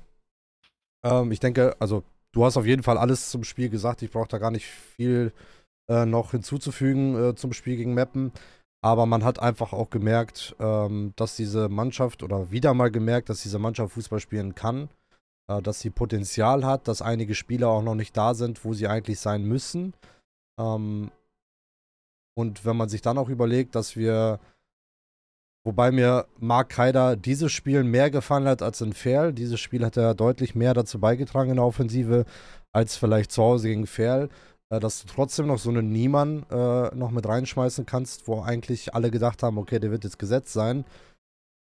ähm, 1.04 1.32
ich 1.32 1.40
denke, 1.40 1.76
also 1.80 2.04
du 2.32 2.46
hast 2.46 2.58
auf 2.58 2.66
jeden 2.66 2.84
Fall 2.84 2.98
alles 2.98 3.32
zum 3.32 3.44
Spiel 3.44 3.70
gesagt. 3.70 4.02
Ich 4.02 4.12
brauche 4.12 4.30
da 4.30 4.38
gar 4.38 4.52
nicht 4.52 4.66
viel 4.66 5.34
äh, 5.34 5.63
noch 5.88 6.32
hinzuzufügen 6.32 7.32
äh, 7.32 7.36
zum 7.36 7.54
Spiel 7.54 7.78
gegen 7.78 7.94
Meppen. 7.94 8.32
Aber 8.84 9.06
man 9.06 9.24
hat 9.24 9.40
einfach 9.40 9.72
auch 9.72 9.90
gemerkt, 9.90 10.56
ähm, 10.60 11.14
dass 11.16 11.38
diese 11.38 11.70
Mannschaft 11.70 12.22
oder 12.22 12.52
wieder 12.52 12.74
mal 12.74 12.92
gemerkt, 12.92 13.30
dass 13.30 13.42
diese 13.42 13.60
Mannschaft 13.60 13.94
Fußball 13.94 14.20
spielen 14.20 14.56
kann, 14.56 14.90
äh, 15.50 15.62
dass 15.62 15.80
sie 15.80 15.90
Potenzial 15.90 16.66
hat, 16.66 16.90
dass 16.90 17.02
einige 17.02 17.34
Spieler 17.34 17.70
auch 17.70 17.82
noch 17.82 17.96
nicht 17.96 18.16
da 18.18 18.34
sind, 18.34 18.66
wo 18.66 18.74
sie 18.74 18.88
eigentlich 18.88 19.22
sein 19.22 19.46
müssen. 19.46 19.94
Ähm, 20.60 21.12
und 22.36 22.66
wenn 22.66 22.76
man 22.76 22.90
sich 22.90 23.02
dann 23.02 23.18
auch 23.18 23.30
überlegt, 23.30 23.76
dass 23.76 23.96
wir, 23.96 24.40
wobei 25.66 25.92
mir 25.92 26.28
Mark 26.40 26.78
Haider 26.78 27.16
dieses 27.16 27.54
Spiel 27.54 27.86
mehr 27.86 28.12
gefallen 28.12 28.48
hat 28.50 28.62
als 28.62 28.82
in 28.82 28.92
Ferl, 28.92 29.32
dieses 29.32 29.62
Spiel 29.62 29.86
hat 29.86 29.96
er 29.96 30.14
deutlich 30.14 30.56
mehr 30.56 30.74
dazu 30.74 31.00
beigetragen 31.00 31.52
in 31.52 31.56
der 31.56 31.66
Offensive 31.66 32.26
als 32.74 32.98
vielleicht 32.98 33.32
zu 33.32 33.44
Hause 33.44 33.70
gegen 33.70 33.88
Ferl 33.88 34.26
äh, 34.26 34.53
dass 34.80 35.02
du 35.02 35.08
trotzdem 35.08 35.48
noch 35.48 35.60
so 35.60 35.70
einen 35.70 35.92
Niemann 35.92 36.46
äh, 36.50 36.96
noch 36.96 37.12
mit 37.12 37.28
reinschmeißen 37.28 37.86
kannst, 37.86 38.28
wo 38.28 38.42
eigentlich 38.42 38.94
alle 38.94 39.12
gedacht 39.12 39.44
haben, 39.44 39.58
okay, 39.58 39.80
der 39.80 39.92
wird 39.92 40.04
jetzt 40.04 40.20
gesetzt 40.20 40.54
sein. 40.54 40.86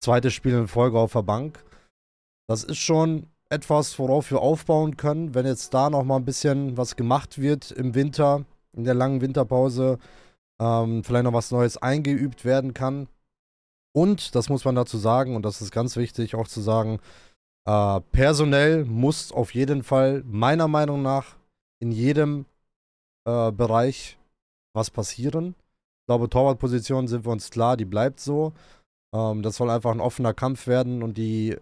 Zweites 0.00 0.32
Spiel 0.32 0.54
in 0.54 0.68
Folge 0.68 0.98
auf 0.98 1.12
der 1.12 1.22
Bank. 1.22 1.64
Das 2.48 2.64
ist 2.64 2.78
schon 2.78 3.26
etwas, 3.50 3.98
worauf 3.98 4.30
wir 4.30 4.40
aufbauen 4.40 4.96
können, 4.96 5.34
wenn 5.34 5.46
jetzt 5.46 5.74
da 5.74 5.90
noch 5.90 6.04
mal 6.04 6.16
ein 6.16 6.24
bisschen 6.24 6.76
was 6.76 6.96
gemacht 6.96 7.40
wird 7.40 7.70
im 7.70 7.94
Winter, 7.94 8.44
in 8.72 8.84
der 8.84 8.94
langen 8.94 9.20
Winterpause, 9.20 9.98
ähm, 10.60 11.04
vielleicht 11.04 11.24
noch 11.24 11.32
was 11.32 11.50
Neues 11.50 11.76
eingeübt 11.76 12.44
werden 12.44 12.72
kann. 12.72 13.08
Und, 13.94 14.34
das 14.34 14.48
muss 14.48 14.64
man 14.64 14.74
dazu 14.74 14.96
sagen, 14.96 15.36
und 15.36 15.44
das 15.44 15.60
ist 15.60 15.70
ganz 15.70 15.96
wichtig 15.96 16.34
auch 16.34 16.48
zu 16.48 16.62
sagen, 16.62 16.98
äh, 17.66 18.00
personell 18.12 18.84
muss 18.86 19.32
auf 19.32 19.54
jeden 19.54 19.82
Fall 19.82 20.22
meiner 20.24 20.66
Meinung 20.66 21.02
nach 21.02 21.36
in 21.78 21.92
jedem 21.92 22.46
äh, 23.24 23.52
Bereich 23.52 24.18
was 24.74 24.90
passieren. 24.90 25.54
Ich 26.02 26.06
glaube, 26.06 26.28
Torwartposition 26.28 27.08
sind 27.08 27.24
wir 27.24 27.32
uns 27.32 27.50
klar, 27.50 27.76
die 27.76 27.84
bleibt 27.84 28.20
so. 28.20 28.52
Ähm, 29.14 29.42
das 29.42 29.56
soll 29.56 29.70
einfach 29.70 29.92
ein 29.92 30.00
offener 30.00 30.34
Kampf 30.34 30.66
werden 30.66 31.02
und 31.02 31.16
die, 31.16 31.56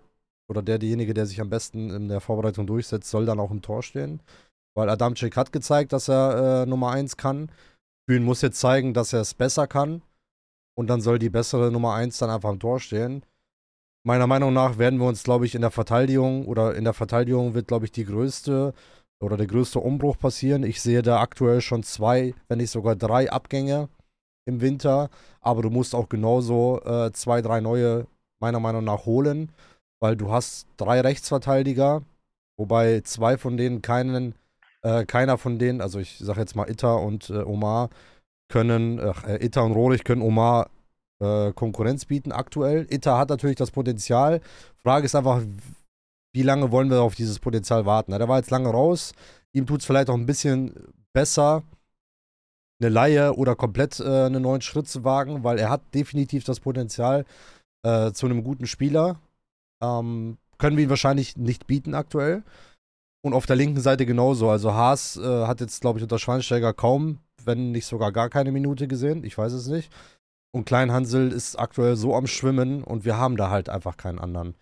oder 0.49 0.63
der, 0.63 0.79
derjenige, 0.79 1.15
der 1.15 1.27
sich 1.27 1.41
am 1.41 1.51
besten 1.51 1.91
in 1.91 2.09
der 2.09 2.21
Vorbereitung 2.21 2.67
durchsetzt, 2.67 3.11
soll 3.11 3.27
dann 3.27 3.41
auch 3.41 3.51
im 3.51 3.63
Tor 3.63 3.83
stehen. 3.83 4.21
Weil 4.75 4.89
Adamczyk 4.89 5.37
hat 5.37 5.53
gezeigt, 5.53 5.93
dass 5.93 6.09
er 6.09 6.63
äh, 6.63 6.67
Nummer 6.67 6.91
1 6.91 7.17
kann. 7.17 7.51
Bühn 8.07 8.25
muss 8.25 8.43
jetzt 8.43 8.61
zeigen, 8.61 8.95
dass 8.95 9.13
er 9.13 9.21
es 9.21 9.35
besser 9.35 9.67
kann. 9.67 10.03
Und 10.77 10.89
dann 10.89 11.01
soll 11.01 11.19
die 11.19 11.31
bessere 11.31 11.71
Nummer 11.71 11.95
1 11.95 12.19
dann 12.19 12.31
einfach 12.31 12.51
im 12.51 12.61
Tor 12.61 12.81
stehen. 12.81 13.25
Meiner 14.03 14.27
Meinung 14.27 14.55
nach 14.55 14.79
werden 14.79 14.99
wir 14.99 15.07
uns, 15.07 15.25
glaube 15.25 15.45
ich, 15.45 15.55
in 15.55 15.61
der 15.61 15.71
Verteidigung 15.71 16.47
oder 16.47 16.75
in 16.75 16.85
der 16.85 16.95
Verteidigung 16.95 17.55
wird, 17.55 17.69
glaube 17.69 17.85
ich, 17.85 17.93
die 17.93 18.07
größte 18.07 18.73
oder 19.21 19.37
der 19.37 19.47
größte 19.47 19.79
Umbruch 19.79 20.19
passieren. 20.19 20.65
Ich 20.65 20.81
sehe 20.81 21.03
da 21.03 21.21
aktuell 21.21 21.61
schon 21.61 21.83
zwei, 21.83 22.35
wenn 22.49 22.59
nicht 22.59 22.71
sogar 22.71 22.97
drei 22.97 23.31
Abgänge 23.31 23.89
im 24.47 24.61
Winter. 24.61 25.11
Aber 25.41 25.63
du 25.63 25.71
musst 25.71 25.95
auch 25.95 26.09
genauso 26.09 26.81
äh, 26.83 27.13
zwei, 27.13 27.43
drei 27.43 27.61
neue, 27.61 28.07
meiner 28.41 28.61
Meinung 28.61 28.85
nach, 28.85 29.05
holen. 29.07 29.53
Weil 30.01 30.17
du 30.17 30.33
hast 30.33 30.67
drei 30.79 31.01
Rechtsverteidiger, 31.03 32.03
wobei 32.57 33.03
zwei 33.03 33.37
von 33.37 33.59
denen 33.59 33.83
keinen, 33.83 34.35
äh, 34.83 35.05
keiner 35.05 35.37
von 35.37 35.59
denen, 35.59 35.83
also 35.83 35.99
ich 35.99 36.19
sage 36.19 36.41
jetzt 36.41 36.57
mal 36.57 36.71
Itta 36.71 36.95
und 36.95 37.29
äh, 37.29 37.43
Omar, 37.43 37.91
können, 38.49 38.99
äh, 38.99 39.45
Itta 39.45 39.61
und 39.61 39.73
Rohrig 39.73 40.05
können 40.05 40.23
Omar 40.23 40.71
äh, 41.21 41.53
Konkurrenz 41.53 42.07
bieten 42.07 42.33
aktuell. 42.33 42.87
Itta 42.89 43.19
hat 43.19 43.29
natürlich 43.29 43.57
das 43.57 43.71
Potenzial. 43.71 44.41
Frage 44.83 45.05
ist 45.05 45.15
einfach, 45.15 45.43
wie 46.33 46.43
lange 46.43 46.71
wollen 46.71 46.91
wir 46.91 47.03
auf 47.03 47.15
dieses 47.15 47.39
Potenzial 47.39 47.87
warten? 47.87 48.13
Der 48.13 48.29
war 48.29 48.39
jetzt 48.39 48.51
lange 48.51 48.69
raus. 48.69 49.13
Ihm 49.53 49.67
tut 49.67 49.81
es 49.81 49.87
vielleicht 49.87 50.11
auch 50.11 50.15
ein 50.15 50.27
bisschen 50.27 50.75
besser, 51.13 51.63
eine 52.81 52.89
Laie 52.89 53.35
oder 53.35 53.57
komplett 53.57 54.01
äh, 54.01 54.27
einen 54.27 54.43
neuen 54.43 54.63
Schritt 54.63 54.89
zu 54.89 55.05
wagen, 55.05 55.45
weil 55.45 55.59
er 55.59 55.71
hat 55.71 55.83
definitiv 55.95 56.45
das 56.45 56.61
Potenzial 56.61 57.25
äh, 57.83 58.13
zu 58.13 58.27
einem 58.27 58.43
guten 58.43 58.67
Spieler. 58.67 59.21
Ähm, 59.83 60.39
können 60.59 60.77
wir 60.77 60.85
ihn 60.85 60.91
wahrscheinlich 60.91 61.37
nicht 61.37 61.67
bieten 61.67 61.95
aktuell. 61.95 62.43
Und 63.23 63.35
auf 63.35 63.45
der 63.45 63.57
linken 63.57 63.81
Seite 63.81 64.07
genauso. 64.07 64.49
Also 64.49 64.73
Haas 64.73 65.17
äh, 65.17 65.47
hat 65.47 65.61
jetzt, 65.61 65.81
glaube 65.83 65.99
ich, 65.99 66.03
unter 66.03 66.19
Schweinsteiger 66.19 66.73
kaum, 66.73 67.19
wenn 67.45 67.71
nicht 67.71 67.87
sogar 67.87 68.13
gar 68.13 68.31
keine 68.31 68.51
Minute 68.51 68.89
gesehen. 68.89 69.25
Ich 69.25 69.37
weiß 69.37 69.53
es 69.53 69.67
nicht. 69.67 69.93
Und 70.53 70.65
Klein 70.65 70.91
Hansel 70.91 71.31
ist 71.33 71.57
aktuell 71.57 71.97
so 71.97 72.15
am 72.15 72.27
Schwimmen 72.27 72.83
und 72.83 73.05
wir 73.05 73.19
haben 73.19 73.37
da 73.37 73.51
halt 73.51 73.69
einfach 73.69 73.97
keinen 73.97 74.19
anderen. 74.19 74.55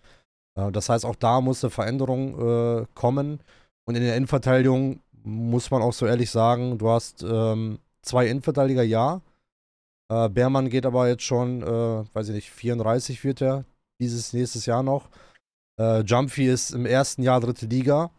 Äh, 0.59 0.71
das 0.71 0.89
heißt, 0.89 1.05
auch 1.05 1.15
da 1.15 1.41
muss 1.41 1.63
eine 1.63 1.71
Veränderung 1.71 2.81
äh, 2.81 2.85
kommen. 2.95 3.39
Und 3.85 3.95
in 3.95 4.03
der 4.03 4.15
Innenverteidigung 4.15 5.01
muss 5.23 5.71
man 5.71 5.81
auch 5.81 5.93
so 5.93 6.05
ehrlich 6.05 6.31
sagen, 6.31 6.77
du 6.77 6.89
hast 6.89 7.23
ähm, 7.23 7.79
zwei 8.01 8.27
Innenverteidiger, 8.27 8.83
ja. 8.83 9.21
Äh, 10.11 10.29
Beermann 10.29 10.69
geht 10.69 10.85
aber 10.85 11.07
jetzt 11.07 11.23
schon, 11.23 11.61
äh, 11.61 12.05
weiß 12.13 12.29
ich 12.29 12.35
nicht, 12.35 12.51
34 12.51 13.23
wird 13.23 13.41
er 13.41 13.65
dieses 13.99 14.33
nächstes 14.33 14.65
Jahr 14.65 14.83
noch. 14.83 15.09
Äh, 15.79 16.01
Jumpy 16.01 16.47
ist 16.47 16.71
im 16.71 16.85
ersten 16.85 17.23
Jahr 17.23 17.39
dritte 17.39 17.65
Liga. 17.65 18.11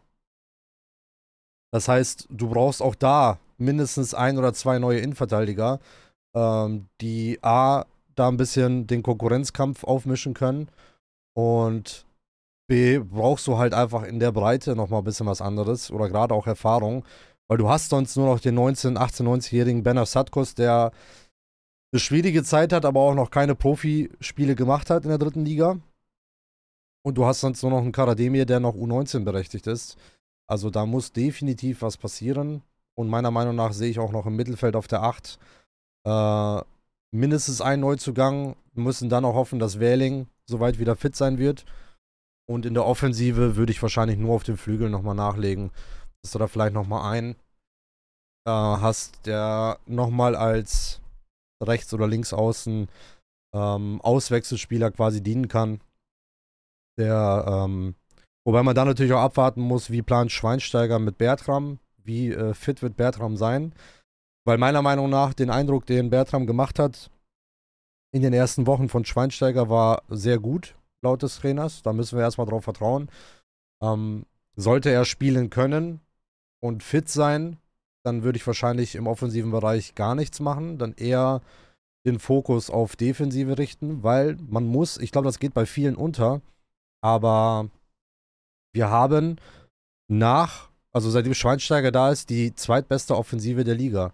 Das 1.72 1.88
heißt, 1.88 2.26
du 2.30 2.48
brauchst 2.48 2.82
auch 2.82 2.94
da 2.94 3.38
mindestens 3.58 4.14
ein 4.14 4.38
oder 4.38 4.52
zwei 4.54 4.78
neue 4.78 5.00
Innenverteidiger, 5.00 5.78
ähm, 6.34 6.88
die 7.00 7.38
A, 7.42 7.84
da 8.16 8.28
ein 8.28 8.36
bisschen 8.36 8.86
den 8.86 9.02
Konkurrenzkampf 9.02 9.84
aufmischen 9.84 10.34
können 10.34 10.68
und 11.34 12.04
B, 12.70 13.00
brauchst 13.00 13.48
du 13.48 13.58
halt 13.58 13.74
einfach 13.74 14.04
in 14.04 14.20
der 14.20 14.30
Breite 14.30 14.76
nochmal 14.76 15.00
ein 15.00 15.04
bisschen 15.04 15.26
was 15.26 15.42
anderes 15.42 15.90
oder 15.90 16.08
gerade 16.08 16.32
auch 16.32 16.46
Erfahrung, 16.46 17.04
weil 17.48 17.58
du 17.58 17.68
hast 17.68 17.88
sonst 17.88 18.16
nur 18.16 18.26
noch 18.26 18.38
den 18.38 18.54
19, 18.54 18.96
18, 18.96 19.26
90-jährigen 19.26 19.82
Benner 19.82 20.06
Satkos, 20.06 20.54
der 20.54 20.92
eine 21.92 21.98
schwierige 21.98 22.44
Zeit 22.44 22.72
hat, 22.72 22.84
aber 22.84 23.00
auch 23.00 23.14
noch 23.16 23.32
keine 23.32 23.56
Profispiele 23.56 24.54
gemacht 24.54 24.88
hat 24.88 25.02
in 25.02 25.08
der 25.08 25.18
dritten 25.18 25.44
Liga. 25.44 25.80
Und 27.02 27.18
du 27.18 27.26
hast 27.26 27.40
sonst 27.40 27.60
nur 27.62 27.72
noch 27.72 27.82
einen 27.82 27.90
Karademir, 27.90 28.46
der 28.46 28.60
noch 28.60 28.76
U19 28.76 29.24
berechtigt 29.24 29.66
ist. 29.66 29.96
Also 30.46 30.70
da 30.70 30.86
muss 30.86 31.10
definitiv 31.10 31.82
was 31.82 31.96
passieren. 31.96 32.62
Und 32.94 33.08
meiner 33.08 33.32
Meinung 33.32 33.56
nach 33.56 33.72
sehe 33.72 33.90
ich 33.90 33.98
auch 33.98 34.12
noch 34.12 34.26
im 34.26 34.36
Mittelfeld 34.36 34.76
auf 34.76 34.86
der 34.86 35.02
8 35.02 35.40
äh, 36.06 36.60
mindestens 37.10 37.62
einen 37.62 37.82
Neuzugang. 37.82 38.54
Wir 38.74 38.84
müssen 38.84 39.08
dann 39.08 39.24
auch 39.24 39.34
hoffen, 39.34 39.58
dass 39.58 39.80
Wähling 39.80 40.28
soweit 40.46 40.78
wieder 40.78 40.94
fit 40.94 41.16
sein 41.16 41.38
wird. 41.38 41.64
Und 42.50 42.66
in 42.66 42.74
der 42.74 42.84
Offensive 42.84 43.54
würde 43.54 43.70
ich 43.70 43.80
wahrscheinlich 43.80 44.18
nur 44.18 44.34
auf 44.34 44.42
den 44.42 44.56
Flügel 44.56 44.90
nochmal 44.90 45.14
nachlegen. 45.14 45.70
Dass 46.20 46.32
du 46.32 46.40
da 46.40 46.48
vielleicht 46.48 46.74
nochmal 46.74 47.08
einen 47.12 47.36
äh, 48.44 48.50
hast, 48.50 49.24
der 49.24 49.78
nochmal 49.86 50.34
als 50.34 51.00
rechts- 51.62 51.94
oder 51.94 52.08
linksaußen 52.08 52.88
ähm, 53.54 54.00
Auswechselspieler 54.00 54.90
quasi 54.90 55.22
dienen 55.22 55.46
kann. 55.46 55.80
Der, 56.98 57.44
ähm, 57.46 57.94
wobei 58.44 58.64
man 58.64 58.74
dann 58.74 58.88
natürlich 58.88 59.12
auch 59.12 59.22
abwarten 59.22 59.60
muss, 59.60 59.92
wie 59.92 60.02
plant 60.02 60.32
Schweinsteiger 60.32 60.98
mit 60.98 61.18
Bertram, 61.18 61.78
wie 62.02 62.32
äh, 62.32 62.52
fit 62.52 62.82
wird 62.82 62.96
Bertram 62.96 63.36
sein. 63.36 63.72
Weil 64.44 64.58
meiner 64.58 64.82
Meinung 64.82 65.08
nach 65.08 65.34
den 65.34 65.50
Eindruck, 65.50 65.86
den 65.86 66.10
Bertram 66.10 66.48
gemacht 66.48 66.80
hat 66.80 67.12
in 68.12 68.22
den 68.22 68.32
ersten 68.32 68.66
Wochen 68.66 68.88
von 68.88 69.04
Schweinsteiger 69.04 69.68
war 69.70 70.02
sehr 70.08 70.40
gut 70.40 70.74
laut 71.02 71.22
des 71.22 71.38
Trainers. 71.38 71.82
Da 71.82 71.92
müssen 71.92 72.16
wir 72.16 72.24
erstmal 72.24 72.46
drauf 72.46 72.64
vertrauen. 72.64 73.10
Ähm, 73.82 74.26
sollte 74.56 74.90
er 74.90 75.04
spielen 75.04 75.50
können 75.50 76.00
und 76.60 76.82
fit 76.82 77.08
sein, 77.08 77.56
dann 78.02 78.22
würde 78.22 78.36
ich 78.36 78.46
wahrscheinlich 78.46 78.94
im 78.94 79.06
offensiven 79.06 79.50
Bereich 79.50 79.94
gar 79.94 80.14
nichts 80.14 80.40
machen. 80.40 80.78
Dann 80.78 80.94
eher 80.94 81.42
den 82.06 82.18
Fokus 82.18 82.70
auf 82.70 82.96
Defensive 82.96 83.58
richten, 83.58 84.02
weil 84.02 84.36
man 84.48 84.66
muss, 84.66 84.96
ich 84.96 85.12
glaube, 85.12 85.26
das 85.26 85.38
geht 85.38 85.54
bei 85.54 85.66
vielen 85.66 85.96
unter, 85.96 86.40
aber 87.02 87.68
wir 88.72 88.88
haben 88.90 89.36
nach, 90.08 90.70
also 90.92 91.10
seitdem 91.10 91.34
Schweinsteiger 91.34 91.92
da 91.92 92.10
ist, 92.10 92.30
die 92.30 92.54
zweitbeste 92.54 93.16
Offensive 93.16 93.64
der 93.64 93.74
Liga. 93.74 94.12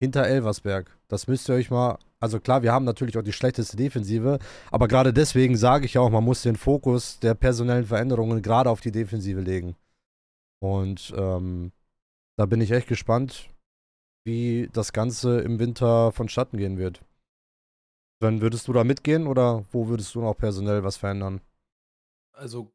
Hinter 0.00 0.26
Elversberg. 0.26 0.96
Das 1.08 1.26
müsst 1.26 1.48
ihr 1.48 1.56
euch 1.56 1.70
mal 1.70 1.98
also 2.20 2.40
klar, 2.40 2.62
wir 2.62 2.72
haben 2.72 2.84
natürlich 2.84 3.16
auch 3.16 3.22
die 3.22 3.32
schlechteste 3.32 3.76
Defensive, 3.76 4.38
aber 4.70 4.88
gerade 4.88 5.12
deswegen 5.12 5.56
sage 5.56 5.86
ich 5.86 5.98
auch, 5.98 6.10
man 6.10 6.24
muss 6.24 6.42
den 6.42 6.56
Fokus 6.56 7.20
der 7.20 7.34
personellen 7.34 7.86
Veränderungen 7.86 8.42
gerade 8.42 8.70
auf 8.70 8.80
die 8.80 8.92
Defensive 8.92 9.40
legen. 9.40 9.76
Und 10.60 11.14
ähm, 11.16 11.72
da 12.36 12.46
bin 12.46 12.60
ich 12.60 12.72
echt 12.72 12.88
gespannt, 12.88 13.50
wie 14.26 14.68
das 14.72 14.92
Ganze 14.92 15.40
im 15.40 15.58
Winter 15.58 16.12
vonstatten 16.12 16.56
gehen 16.56 16.76
wird. 16.76 17.02
Dann 18.20 18.40
würdest 18.40 18.66
du 18.66 18.72
da 18.72 18.82
mitgehen 18.82 19.28
oder 19.28 19.64
wo 19.70 19.86
würdest 19.86 20.14
du 20.14 20.20
noch 20.20 20.34
personell 20.34 20.82
was 20.82 20.96
verändern? 20.96 21.40
Also 22.32 22.72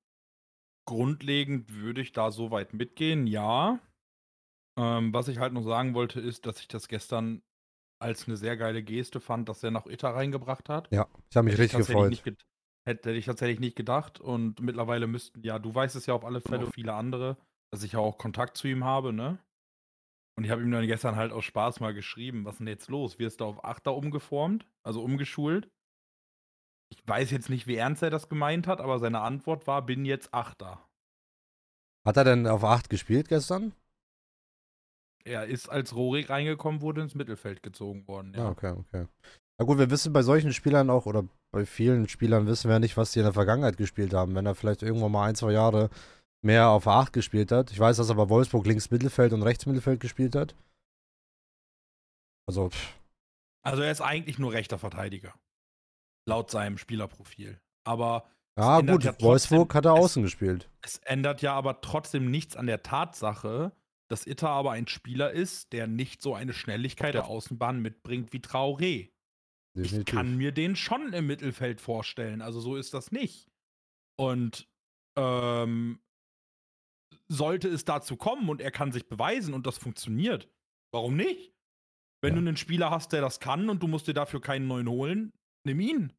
grundlegend 0.88 1.74
würde 1.74 2.02
ich 2.02 2.14
da 2.14 2.32
so 2.32 2.52
weit 2.52 2.74
mitgehen, 2.74 3.28
ja. 3.28 3.80
Ähm, 4.78 5.14
was 5.14 5.28
ich 5.28 5.38
halt 5.38 5.54
noch 5.54 5.64
sagen 5.64 5.94
wollte, 5.94 6.22
ist, 6.22 6.46
dass 6.46 6.60
ich 6.60 6.68
das 6.70 6.88
gestern 6.88 7.42
als 8.04 8.28
eine 8.28 8.38
sehr 8.38 8.58
geile 8.58 8.84
Geste 8.84 9.20
fand, 9.20 9.50
dass 9.50 9.64
er 9.64 9.72
noch 9.72 9.88
Itta 9.88 10.12
reingebracht 10.12 10.70
hat. 10.70 10.92
Ja, 10.92 11.08
ich 11.30 11.36
habe 11.36 11.46
mich 11.46 11.54
Hätte 11.54 11.64
ich 11.64 11.74
richtig 11.76 11.88
gefreut. 11.88 12.38
Hätte 12.86 13.12
ich 13.12 13.26
tatsächlich 13.26 13.60
nicht 13.62 13.78
gedacht. 13.78 14.20
Und 14.20 14.60
mittlerweile 14.60 15.08
müssten, 15.08 15.42
ja, 15.42 15.58
du 15.58 15.74
weißt 15.74 15.96
es 15.96 16.06
ja 16.06 16.14
auf 16.14 16.26
alle 16.26 16.42
Fälle, 16.42 16.70
viele 16.72 16.94
andere, 16.94 17.38
dass 17.72 17.84
ich 17.84 17.94
ja 17.94 18.00
auch 18.00 18.18
Kontakt 18.18 18.58
zu 18.58 18.68
ihm 18.68 18.84
habe, 18.84 19.14
ne? 19.14 19.40
Und 20.36 20.44
ich 20.44 20.52
habe 20.52 20.62
ihm 20.64 20.72
dann 20.72 20.88
gestern 20.88 21.16
halt 21.16 21.32
aus 21.32 21.46
Spaß 21.46 21.80
mal 21.80 21.94
geschrieben, 21.94 22.44
was 22.44 22.56
ist 22.56 22.60
denn 22.60 22.68
jetzt 22.68 22.90
los? 22.90 23.20
Wirst 23.20 23.40
du 23.40 23.46
auf 23.46 23.64
Achter 23.64 23.96
umgeformt, 23.96 24.68
also 24.84 25.04
umgeschult? 25.04 25.70
Ich 26.92 27.08
weiß 27.08 27.32
jetzt 27.32 27.50
nicht, 27.50 27.68
wie 27.68 27.76
ernst 27.76 28.04
er 28.04 28.10
das 28.10 28.30
gemeint 28.30 28.68
hat, 28.68 28.82
aber 28.82 29.00
seine 29.00 29.22
Antwort 29.22 29.66
war, 29.68 29.86
bin 29.86 30.06
jetzt 30.06 30.34
Achter. 30.34 30.88
Hat 32.06 32.18
er 32.18 32.24
denn 32.24 32.48
auf 32.48 32.64
8 32.64 32.90
gespielt 32.90 33.30
gestern? 33.30 33.74
Er 35.26 35.46
ist 35.46 35.70
als 35.70 35.96
Rorik 35.96 36.30
reingekommen, 36.30 36.82
wurde 36.82 37.02
ins 37.02 37.16
Mittelfeld 37.16 37.64
gezogen 37.64 38.08
worden, 38.08 38.34
Ja, 38.34 38.44
ja. 38.46 38.50
okay, 38.50 38.72
okay. 38.72 39.08
Na 39.60 39.66
gut, 39.66 39.78
wir 39.78 39.90
wissen 39.90 40.12
bei 40.12 40.24
solchen 40.24 40.52
Spielern 40.52 40.90
auch, 40.90 41.06
oder 41.06 41.24
bei 41.54 41.66
vielen 41.66 42.10
Spielern 42.10 42.48
wissen 42.48 42.68
wir 42.70 42.74
ja 42.76 42.80
nicht, 42.80 42.98
was 42.98 43.12
die 43.12 43.20
in 43.20 43.26
der 43.26 43.34
Vergangenheit 43.34 43.78
gespielt 43.78 44.14
haben. 44.14 44.36
Wenn 44.36 44.46
er 44.46 44.56
vielleicht 44.56 44.82
irgendwann 44.82 45.12
mal 45.12 45.28
ein, 45.30 45.36
zwei 45.36 45.52
Jahre 45.52 45.90
mehr 46.44 46.70
auf 46.70 46.88
8 46.88 47.14
gespielt 47.14 47.52
hat. 47.52 47.72
Ich 47.72 47.80
weiß, 47.80 47.98
dass 47.98 48.10
er 48.10 48.16
bei 48.16 48.28
Wolfsburg 48.28 48.66
links 48.66 48.92
Mittelfeld 48.92 49.32
und 49.32 49.44
rechts 49.44 49.66
Mittelfeld 49.66 50.00
gespielt 50.02 50.36
hat. 50.36 50.56
Also, 52.48 52.70
pff, 52.70 53.00
Also 53.66 53.82
er 53.84 53.92
ist 53.92 54.02
eigentlich 54.02 54.40
nur 54.40 54.52
rechter 54.52 54.78
Verteidiger. 54.78 55.34
Laut 56.28 56.52
seinem 56.52 56.78
Spielerprofil. 56.78 57.60
Aber 57.86 58.30
ja 58.60 58.82
gut, 58.82 59.04
ja 59.04 59.12
trotzdem- 59.12 59.28
Wolfsburg 59.28 59.74
hat 59.76 59.86
er 59.86 59.94
es- 59.94 60.00
außen 60.00 60.24
gespielt. 60.24 60.70
es 60.82 60.98
ändert 61.00 61.42
ja 61.42 61.54
aber 61.54 61.80
trotzdem 61.82 62.30
nichts 62.30 62.56
an 62.58 62.66
der 62.68 62.84
Tatsache, 62.84 63.72
dass 64.14 64.28
Itta 64.28 64.48
aber 64.48 64.72
ein 64.72 64.88
Spieler 64.88 65.32
ist, 65.32 65.74
der 65.74 65.88
nicht 65.88 66.22
so 66.22 66.36
eine 66.36 66.54
Schnelligkeit 66.54 67.16
der 67.16 67.26
Außenbahn 67.26 67.82
mitbringt 67.82 68.32
wie 68.32 68.38
Traoré. 68.38 69.10
Ich 69.76 69.90
Definitiv. 69.90 70.16
kann 70.16 70.38
mir 70.38 70.52
den 70.52 70.76
schon 70.76 71.14
im 71.14 71.26
Mittelfeld 71.26 71.82
vorstellen. 71.82 72.44
Also 72.44 72.60
so 72.60 72.76
ist 72.76 72.94
das 72.94 73.12
nicht. 73.12 73.50
Und 74.16 74.70
ähm, 75.18 76.00
sollte 77.28 77.70
es 77.70 77.86
dazu 77.86 78.16
kommen 78.16 78.50
und 78.50 78.62
er 78.62 78.70
kann 78.70 78.92
sich 78.92 79.08
beweisen 79.10 79.56
und 79.56 79.66
das 79.66 79.80
funktioniert, 79.80 80.48
warum 80.94 81.16
nicht? 81.16 81.52
Wenn 82.22 82.36
Ja. 82.36 82.42
du 82.42 82.48
einen 82.48 82.58
Spieler 82.58 82.92
hast, 82.92 83.14
der 83.14 83.22
das 83.22 83.40
kann 83.40 83.68
und 83.70 83.82
du 83.82 83.88
musst 83.88 84.08
dir 84.08 84.14
dafür 84.14 84.42
keinen 84.42 84.68
neuen 84.68 84.88
holen, 84.88 85.34
nimm 85.66 85.80
ihn. 85.80 86.14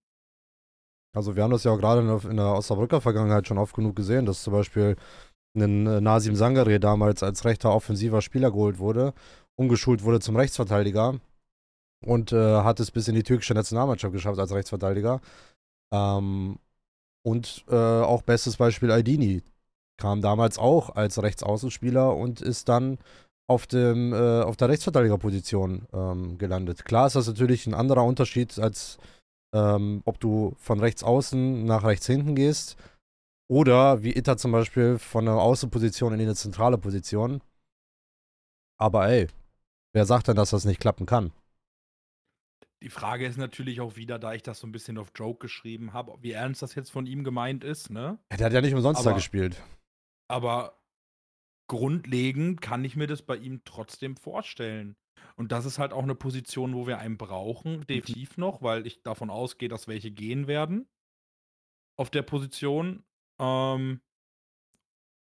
Also 1.17 1.37
wir 1.37 1.45
haben 1.45 1.53
das 1.53 1.63
ja 1.63 1.71
auch 1.71 1.79
gerade 1.79 2.01
in 2.01 2.09
der, 2.09 2.29
in 2.29 2.37
der 2.39 2.47
Osnabrücker 2.55 3.01
Vergangenheit 3.01 3.47
schon 3.47 3.59
oft 3.59 3.75
genug 3.77 3.95
gesehen, 3.95 4.27
dass 4.27 4.43
zum 4.43 4.53
Beispiel 4.53 4.97
ein 5.55 5.87
äh, 5.87 6.01
Nasim 6.01 6.37
Sangare 6.37 6.81
damals 6.81 7.23
als 7.23 7.45
rechter 7.45 7.75
offensiver 7.75 8.23
Spieler 8.23 8.51
geholt 8.51 8.79
wurde, 8.79 9.15
umgeschult 9.57 10.03
wurde 10.03 10.21
zum 10.21 10.37
Rechtsverteidiger 10.37 11.21
und 12.05 12.33
äh, 12.33 12.63
hat 12.63 12.81
es 12.81 12.91
bis 12.91 13.09
in 13.09 13.15
die 13.15 13.23
türkische 13.23 13.55
Nationalmannschaft 13.55 14.13
geschafft 14.13 14.39
als 14.39 14.53
Rechtsverteidiger. 14.53 15.21
Ähm, 15.93 16.59
und 17.23 17.65
äh, 17.71 17.75
auch 17.75 18.23
bestes 18.23 18.57
Beispiel 18.57 18.91
Aldini 18.91 19.43
kam 19.97 20.21
damals 20.21 20.59
auch 20.59 20.97
als 20.97 21.23
Rechtsaußenspieler 21.23 22.15
und 22.15 22.41
ist 22.41 22.69
dann 22.69 22.99
auf, 23.47 23.67
dem, 23.67 24.13
äh, 24.13 24.43
auf 24.43 24.57
der 24.57 24.69
Rechtsverteidigerposition 24.69 25.87
ähm, 25.93 26.39
gelandet. 26.39 26.85
Klar 26.85 27.07
ist 27.07 27.17
das 27.17 27.29
natürlich 27.29 27.67
ein 27.67 27.75
anderer 27.75 28.05
Unterschied, 28.05 28.59
als 28.59 28.99
ähm, 29.55 30.03
ob 30.05 30.19
du 30.19 30.55
von 30.59 30.81
rechts 30.81 31.05
außen 31.05 31.65
nach 31.65 31.85
rechts 31.85 32.07
hinten 32.07 32.35
gehst 32.35 32.77
oder 33.49 34.03
wie 34.03 34.17
Itta 34.17 34.37
zum 34.37 34.53
Beispiel 34.53 34.99
von 34.99 35.25
der 35.27 35.35
Außenposition 35.35 36.13
in 36.15 36.21
eine 36.21 36.35
zentrale 36.35 36.79
Position. 36.79 37.43
Aber 38.79 39.09
ey, 39.09 39.29
wer 39.93 40.07
sagt 40.07 40.29
denn, 40.29 40.37
dass 40.37 40.51
das 40.51 40.65
nicht 40.65 40.81
klappen 40.81 41.07
kann? 41.07 41.33
Die 42.83 42.91
Frage 42.91 43.27
ist 43.27 43.39
natürlich 43.39 43.81
auch 43.81 43.97
wieder, 43.97 44.19
da 44.19 44.35
ich 44.35 44.43
das 44.43 44.61
so 44.61 44.67
ein 44.67 44.73
bisschen 44.73 44.99
auf 44.99 45.13
Joke 45.15 45.39
geschrieben 45.39 45.93
habe, 45.95 46.17
wie 46.21 46.33
ernst 46.33 46.61
das 46.61 46.75
jetzt 46.75 46.91
von 46.91 47.07
ihm 47.07 47.25
gemeint 47.25 47.65
ist, 47.65 47.89
ne? 47.91 48.19
Ja, 48.31 48.37
der 48.37 48.47
hat 48.47 48.53
ja 48.53 48.61
nicht 48.61 48.75
umsonst 48.75 49.05
da 49.05 49.11
Aber- 49.11 49.17
gespielt. 49.19 49.63
Aber 50.29 50.83
grundlegend 51.71 52.61
kann 52.61 52.85
ich 52.85 52.97
mir 52.97 53.07
das 53.07 53.23
bei 53.23 53.37
ihm 53.37 53.63
trotzdem 53.65 54.17
vorstellen. 54.17 54.97
Und 55.37 55.51
das 55.53 55.65
ist 55.65 55.79
halt 55.79 55.93
auch 55.93 56.03
eine 56.03 56.15
Position, 56.15 56.75
wo 56.75 56.87
wir 56.87 56.99
einen 56.99 57.17
brauchen, 57.17 57.87
definitiv 57.87 58.37
noch, 58.37 58.63
weil 58.63 58.87
ich 58.87 59.03
davon 59.03 59.31
ausgehe, 59.31 59.69
dass 59.69 59.89
welche 59.89 60.11
gehen 60.11 60.47
werden 60.47 60.87
auf 61.99 62.11
der 62.11 62.23
Position. 62.23 63.05
Ähm, 63.41 64.01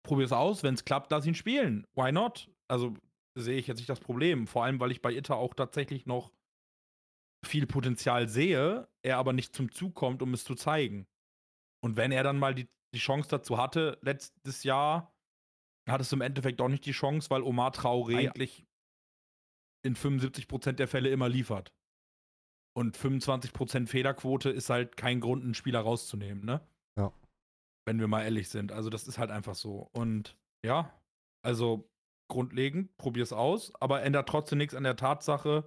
Probier 0.05 0.25
es 0.25 0.31
aus, 0.31 0.63
wenn 0.63 0.75
es 0.75 0.85
klappt, 0.85 1.11
lass 1.11 1.25
ihn 1.25 1.35
spielen. 1.35 1.85
Why 1.95 2.11
not? 2.11 2.49
Also 2.67 2.93
sehe 3.35 3.57
ich 3.57 3.67
jetzt 3.67 3.77
nicht 3.77 3.89
das 3.89 3.99
Problem. 3.99 4.47
Vor 4.47 4.63
allem, 4.63 4.79
weil 4.79 4.91
ich 4.91 5.01
bei 5.01 5.13
Itta 5.13 5.33
auch 5.33 5.53
tatsächlich 5.53 6.05
noch 6.05 6.31
viel 7.45 7.67
Potenzial 7.67 8.29
sehe, 8.29 8.87
er 9.03 9.17
aber 9.17 9.33
nicht 9.33 9.55
zum 9.55 9.71
Zug 9.71 9.93
kommt, 9.95 10.21
um 10.21 10.33
es 10.33 10.43
zu 10.43 10.55
zeigen. 10.55 11.07
Und 11.83 11.95
wenn 11.95 12.11
er 12.11 12.23
dann 12.23 12.39
mal 12.39 12.55
die, 12.55 12.67
die 12.93 12.99
Chance 12.99 13.29
dazu 13.29 13.57
hatte, 13.57 13.99
letztes 14.01 14.63
Jahr, 14.63 15.13
hattest 15.87 16.11
du 16.11 16.15
im 16.15 16.21
Endeffekt 16.21 16.61
auch 16.61 16.69
nicht 16.69 16.85
die 16.85 16.91
Chance, 16.91 17.29
weil 17.29 17.43
Omar 17.43 17.71
Traoré 17.71 18.17
eigentlich 18.17 18.65
in 19.83 19.95
75% 19.95 20.73
der 20.73 20.87
Fälle 20.87 21.09
immer 21.09 21.29
liefert. 21.29 21.73
Und 22.75 22.97
25% 22.97 23.87
Fehlerquote 23.87 24.49
ist 24.49 24.69
halt 24.69 24.97
kein 24.97 25.21
Grund, 25.21 25.43
einen 25.43 25.53
Spieler 25.53 25.81
rauszunehmen, 25.81 26.43
ne? 26.43 26.67
Wenn 27.85 27.99
wir 27.99 28.07
mal 28.07 28.23
ehrlich 28.23 28.49
sind. 28.49 28.71
Also, 28.71 28.89
das 28.89 29.07
ist 29.07 29.17
halt 29.17 29.31
einfach 29.31 29.55
so. 29.55 29.89
Und 29.93 30.37
ja, 30.65 30.91
also 31.43 31.89
grundlegend, 32.27 32.95
probier's 32.97 33.33
aus, 33.33 33.73
aber 33.79 34.01
ändert 34.01 34.27
trotzdem 34.27 34.57
nichts 34.57 34.73
an 34.73 34.83
der 34.83 34.95
Tatsache, 34.95 35.63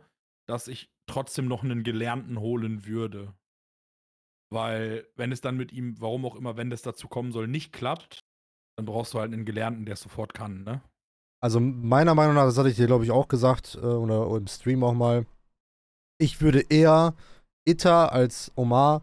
dass 0.48 0.66
ich 0.66 0.90
trotzdem 1.06 1.46
noch 1.46 1.62
einen 1.62 1.84
Gelernten 1.84 2.40
holen 2.40 2.84
würde. 2.84 3.34
Weil, 4.50 5.06
wenn 5.14 5.30
es 5.30 5.40
dann 5.40 5.56
mit 5.56 5.72
ihm, 5.72 6.00
warum 6.00 6.24
auch 6.24 6.34
immer, 6.34 6.56
wenn 6.56 6.70
das 6.70 6.82
dazu 6.82 7.06
kommen 7.06 7.32
soll, 7.32 7.46
nicht 7.46 7.72
klappt, 7.72 8.24
dann 8.76 8.86
brauchst 8.86 9.12
du 9.12 9.18
halt 9.18 9.32
einen 9.32 9.44
Gelernten, 9.44 9.84
der 9.84 9.94
es 9.94 10.00
sofort 10.00 10.34
kann, 10.34 10.64
ne? 10.64 10.82
Also 11.40 11.60
meiner 11.60 12.14
Meinung 12.14 12.34
nach, 12.34 12.44
das 12.44 12.58
hatte 12.58 12.68
ich 12.68 12.76
dir 12.76 12.86
glaube 12.86 13.04
ich 13.04 13.12
auch 13.12 13.28
gesagt 13.28 13.76
äh, 13.76 13.86
oder 13.86 14.36
im 14.36 14.48
Stream 14.48 14.82
auch 14.82 14.94
mal, 14.94 15.24
ich 16.20 16.40
würde 16.40 16.62
eher 16.68 17.14
Itta 17.64 18.06
als 18.06 18.50
Omar 18.56 19.02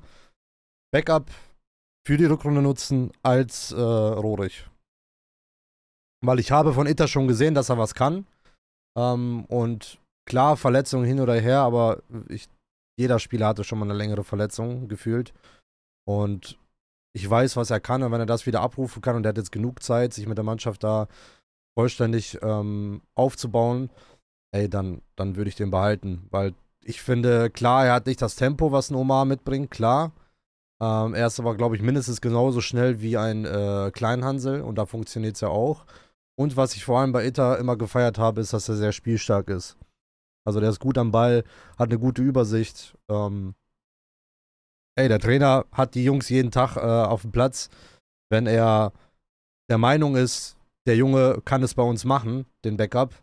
Backup 0.92 1.32
für 2.06 2.18
die 2.18 2.26
Rückrunde 2.26 2.62
nutzen 2.62 3.12
als 3.24 3.72
äh, 3.72 3.80
Rohrig. 3.80 4.70
Weil 6.24 6.40
ich 6.40 6.52
habe 6.52 6.74
von 6.74 6.88
Itta 6.88 7.08
schon 7.08 7.28
gesehen, 7.28 7.56
dass 7.56 7.70
er 7.70 7.78
was 7.78 7.96
kann. 7.96 8.28
Ähm, 8.98 9.46
und 9.46 10.00
klar, 10.28 10.58
Verletzungen 10.58 11.06
hin 11.06 11.20
oder 11.20 11.36
her, 11.36 11.60
aber 11.60 12.04
ich, 12.30 12.48
jeder 12.98 13.20
Spieler 13.20 13.48
hatte 13.48 13.64
schon 13.64 13.80
mal 13.80 13.86
eine 13.86 13.98
längere 13.98 14.24
Verletzung 14.24 14.88
gefühlt. 14.88 15.34
Und 16.08 16.58
ich 17.16 17.30
weiß, 17.30 17.58
was 17.58 17.72
er 17.72 17.80
kann. 17.80 18.04
Und 18.04 18.12
wenn 18.12 18.20
er 18.20 18.26
das 18.26 18.46
wieder 18.46 18.62
abrufen 18.62 19.02
kann 19.02 19.16
und 19.16 19.26
er 19.26 19.30
hat 19.30 19.38
jetzt 19.38 19.52
genug 19.52 19.82
Zeit, 19.82 20.14
sich 20.14 20.28
mit 20.28 20.38
der 20.38 20.46
Mannschaft 20.46 20.84
da 20.84 21.08
vollständig 21.78 22.40
ähm, 22.42 23.02
aufzubauen, 23.16 23.90
ey, 24.54 24.70
dann, 24.70 25.02
dann 25.16 25.36
würde 25.36 25.50
ich 25.50 25.56
den 25.56 25.72
behalten. 25.72 26.28
Weil 26.30 26.54
ich 26.84 27.02
finde, 27.02 27.50
klar, 27.50 27.86
er 27.86 27.94
hat 27.94 28.06
nicht 28.06 28.22
das 28.22 28.36
Tempo, 28.36 28.72
was 28.72 28.92
ein 28.92 28.96
Omar 28.96 29.26
mitbringt, 29.26 29.72
klar. 29.72 30.12
Ähm, 30.82 31.14
er 31.14 31.28
ist 31.28 31.40
aber, 31.40 31.56
glaube 31.56 31.76
ich, 31.76 31.82
mindestens 31.82 32.22
genauso 32.22 32.62
schnell 32.62 33.02
wie 33.02 33.18
ein 33.18 33.46
äh, 33.46 33.92
Kleinhansel 33.94 34.62
und 34.62 34.76
da 34.76 34.86
funktioniert 34.86 35.36
es 35.36 35.42
ja 35.42 35.48
auch. 35.48 35.86
Und 36.38 36.58
was 36.58 36.76
ich 36.76 36.84
vor 36.84 37.00
allem 37.00 37.14
bei 37.14 37.26
Itta 37.26 37.56
immer 37.56 37.78
gefeiert 37.78 38.18
habe, 38.18 38.42
ist, 38.42 38.54
dass 38.54 38.68
er 38.68 38.76
sehr 38.76 38.92
spielstark 38.92 39.50
ist. 39.50 39.78
Also 40.46 40.60
der 40.60 40.70
ist 40.70 40.80
gut 40.80 40.98
am 40.98 41.12
Ball, 41.12 41.44
hat 41.78 41.90
eine 41.90 42.00
gute 42.00 42.22
Übersicht. 42.22 42.98
Ähm, 43.10 43.56
ey, 44.96 45.08
der 45.08 45.20
Trainer 45.20 45.66
hat 45.72 45.96
die 45.96 46.04
Jungs 46.04 46.30
jeden 46.30 46.52
Tag 46.52 46.76
äh, 46.76 46.80
auf 46.80 47.22
dem 47.22 47.32
Platz. 47.32 47.70
Wenn 48.30 48.46
er 48.46 48.92
der 49.70 49.78
Meinung 49.78 50.16
ist, 50.16 50.58
der 50.86 50.98
Junge 50.98 51.42
kann 51.46 51.64
es 51.64 51.74
bei 51.74 51.84
uns 51.84 52.06
machen, 52.06 52.46
den 52.64 52.78
Backup, 52.78 53.14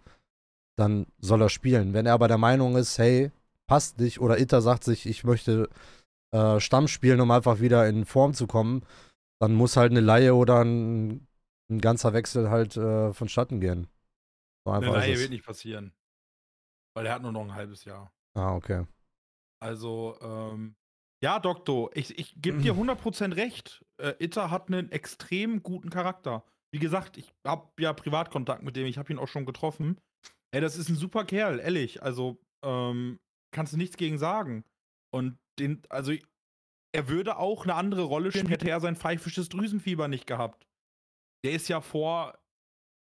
dann 0.77 1.07
soll 1.21 1.43
er 1.43 1.49
spielen. 1.49 1.93
Wenn 1.93 2.07
er 2.07 2.15
aber 2.15 2.29
der 2.29 2.39
Meinung 2.39 2.77
ist, 2.77 2.99
hey, 2.99 3.31
passt 3.69 4.01
nicht, 4.01 4.21
oder 4.21 4.39
Itta 4.39 4.61
sagt 4.61 4.85
sich, 4.85 5.07
ich 5.07 5.23
möchte 5.23 5.69
äh, 6.33 6.61
Stamm 6.61 6.89
spielen, 6.89 7.21
um 7.21 7.31
einfach 7.31 7.61
wieder 7.61 7.89
in 7.89 8.05
Form 8.05 8.35
zu 8.35 8.47
kommen, 8.47 8.85
dann 9.41 9.55
muss 9.55 9.77
halt 9.77 9.91
eine 9.91 10.01
Laie 10.01 10.35
oder 10.35 10.65
ein, 10.65 11.27
ein 11.71 11.81
ganzer 11.81 12.13
Wechsel 12.13 12.51
halt 12.51 12.77
äh, 12.77 13.13
vonstatten 13.13 13.61
gehen. 13.61 13.89
So 14.65 14.73
Eine 14.73 15.13
ist 15.13 15.21
wird 15.21 15.31
nicht 15.31 15.45
passieren. 15.45 15.93
Weil 16.95 17.07
er 17.07 17.15
hat 17.15 17.23
nur 17.23 17.33
noch 17.33 17.43
ein 17.43 17.55
halbes 17.55 17.85
Jahr. 17.85 18.13
Ah, 18.35 18.55
okay. 18.55 18.87
Also, 19.61 20.17
ähm, 20.21 20.77
ja, 21.23 21.39
Doktor, 21.39 21.91
ich, 21.95 22.19
ich 22.19 22.41
gebe 22.41 22.59
dir 22.59 22.75
100% 22.77 23.37
recht. 23.37 23.85
Äh, 23.99 24.15
Itter 24.19 24.51
hat 24.51 24.69
einen 24.69 24.91
extrem 24.91 25.63
guten 25.63 25.91
Charakter. 25.91 26.45
Wie 26.73 26.79
gesagt, 26.79 27.17
ich 27.17 27.33
habe 27.47 27.71
ja 27.79 27.93
Privatkontakt 27.93 28.63
mit 28.63 28.77
dem, 28.77 28.87
ich 28.87 28.99
habe 28.99 29.13
ihn 29.13 29.19
auch 29.19 29.29
schon 29.29 29.47
getroffen. 29.47 30.01
Ey, 30.53 30.61
das 30.61 30.77
ist 30.77 30.89
ein 30.89 30.97
super 30.97 31.25
Kerl, 31.25 31.59
ehrlich. 31.61 32.03
Also, 32.03 32.41
ähm, 32.65 33.19
kannst 33.53 33.73
du 33.73 33.77
nichts 33.77 33.97
gegen 33.97 34.19
sagen. 34.19 34.65
Und 35.15 35.39
den, 35.59 35.83
also, 35.89 36.13
er 36.95 37.09
würde 37.09 37.37
auch 37.37 37.65
eine 37.65 37.75
andere 37.75 38.03
Rolle 38.03 38.31
spielen, 38.31 38.49
hätte 38.49 38.69
er 38.69 38.81
sein 38.81 38.97
pfeifisches 38.97 39.49
Drüsenfieber 39.49 40.09
nicht 40.09 40.27
gehabt. 40.27 40.67
Der 41.45 41.53
ist 41.53 41.69
ja 41.69 41.81
vor 41.81 42.39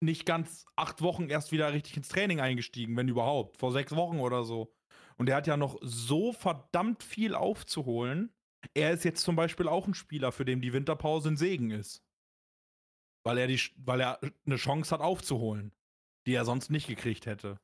nicht 0.00 0.26
ganz 0.26 0.64
acht 0.76 1.02
Wochen 1.02 1.28
erst 1.28 1.52
wieder 1.52 1.72
richtig 1.72 1.96
ins 1.96 2.08
Training 2.08 2.40
eingestiegen, 2.40 2.96
wenn 2.96 3.08
überhaupt. 3.08 3.58
Vor 3.58 3.72
sechs 3.72 3.94
Wochen 3.94 4.20
oder 4.20 4.44
so. 4.44 4.72
Und 5.16 5.28
er 5.28 5.36
hat 5.36 5.46
ja 5.46 5.56
noch 5.56 5.78
so 5.82 6.32
verdammt 6.32 7.02
viel 7.02 7.34
aufzuholen. 7.34 8.32
Er 8.74 8.92
ist 8.92 9.04
jetzt 9.04 9.24
zum 9.24 9.36
Beispiel 9.36 9.68
auch 9.68 9.86
ein 9.86 9.94
Spieler, 9.94 10.30
für 10.30 10.44
den 10.44 10.60
die 10.60 10.72
Winterpause 10.72 11.30
ein 11.30 11.36
Segen 11.36 11.70
ist. 11.70 12.04
Weil 13.24 13.38
er, 13.38 13.48
die, 13.48 13.60
weil 13.76 14.00
er 14.00 14.20
eine 14.46 14.56
Chance 14.56 14.94
hat 14.94 15.00
aufzuholen, 15.00 15.72
die 16.26 16.34
er 16.34 16.44
sonst 16.44 16.70
nicht 16.70 16.86
gekriegt 16.86 17.26
hätte. 17.26 17.58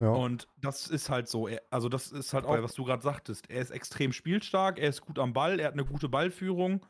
Ja. 0.00 0.10
Und 0.10 0.48
das 0.56 0.86
ist 0.86 1.10
halt 1.10 1.28
so. 1.28 1.48
also, 1.70 1.88
das 1.88 2.12
ist 2.12 2.32
halt 2.32 2.44
auch, 2.44 2.62
was 2.62 2.74
du 2.74 2.84
gerade 2.84 3.02
sagtest. 3.02 3.50
Er 3.50 3.60
ist 3.60 3.70
extrem 3.70 4.12
spielstark, 4.12 4.78
er 4.78 4.88
ist 4.88 5.00
gut 5.00 5.18
am 5.18 5.32
Ball, 5.32 5.58
er 5.58 5.66
hat 5.66 5.72
eine 5.74 5.84
gute 5.84 6.08
Ballführung. 6.08 6.86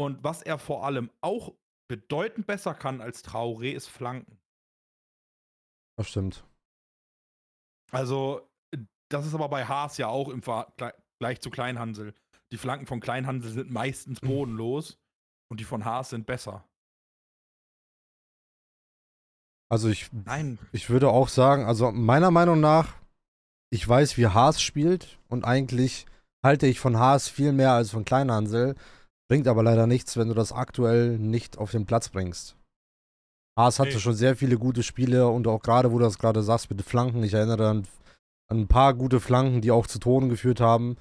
Und 0.00 0.22
was 0.24 0.42
er 0.42 0.58
vor 0.58 0.86
allem 0.86 1.10
auch 1.20 1.54
bedeutend 1.88 2.46
besser 2.46 2.74
kann 2.74 3.00
als 3.00 3.24
Traoré, 3.24 3.72
ist 3.72 3.88
Flanken. 3.88 4.38
Das 5.98 6.08
stimmt. 6.08 6.44
Also, 7.90 8.48
das 9.10 9.26
ist 9.26 9.34
aber 9.34 9.48
bei 9.48 9.64
Haas 9.64 9.98
ja 9.98 10.08
auch 10.08 10.28
im 10.28 10.42
Vergleich 10.42 11.40
zu 11.40 11.50
Kleinhansel. 11.50 12.14
Die 12.52 12.58
Flanken 12.58 12.86
von 12.86 13.00
Kleinhansel 13.00 13.50
sind 13.50 13.70
meistens 13.70 14.20
bodenlos 14.20 14.98
und 15.50 15.60
die 15.60 15.64
von 15.64 15.84
Haas 15.84 16.10
sind 16.10 16.26
besser. 16.26 16.64
Also 19.70 19.88
ich, 19.88 20.10
Nein. 20.24 20.58
ich 20.72 20.88
würde 20.88 21.10
auch 21.10 21.28
sagen, 21.28 21.64
also 21.64 21.92
meiner 21.92 22.30
Meinung 22.30 22.60
nach, 22.60 22.94
ich 23.70 23.86
weiß, 23.86 24.16
wie 24.16 24.26
Haas 24.26 24.62
spielt 24.62 25.18
und 25.28 25.44
eigentlich 25.44 26.06
halte 26.42 26.66
ich 26.66 26.80
von 26.80 26.98
Haas 26.98 27.28
viel 27.28 27.52
mehr 27.52 27.72
als 27.72 27.90
von 27.90 28.04
Kleinhansel. 28.04 28.76
Bringt 29.28 29.46
aber 29.46 29.62
leider 29.62 29.86
nichts, 29.86 30.16
wenn 30.16 30.28
du 30.28 30.34
das 30.34 30.52
aktuell 30.52 31.18
nicht 31.18 31.58
auf 31.58 31.70
den 31.70 31.84
Platz 31.84 32.08
bringst. 32.08 32.56
Haas 33.58 33.78
hatte 33.78 33.92
hey. 33.92 34.00
schon 34.00 34.14
sehr 34.14 34.36
viele 34.36 34.56
gute 34.56 34.82
Spiele 34.82 35.28
und 35.28 35.46
auch 35.46 35.60
gerade, 35.60 35.92
wo 35.92 35.98
du 35.98 36.04
das 36.04 36.18
gerade 36.18 36.42
sagst, 36.42 36.70
mit 36.70 36.80
den 36.80 36.84
Flanken. 36.84 37.22
Ich 37.24 37.34
erinnere 37.34 37.68
an, 37.68 37.86
an, 38.48 38.60
ein 38.60 38.68
paar 38.68 38.94
gute 38.94 39.20
Flanken, 39.20 39.60
die 39.60 39.70
auch 39.70 39.86
zu 39.86 39.98
Toren 39.98 40.28
geführt 40.30 40.60
haben, 40.60 40.96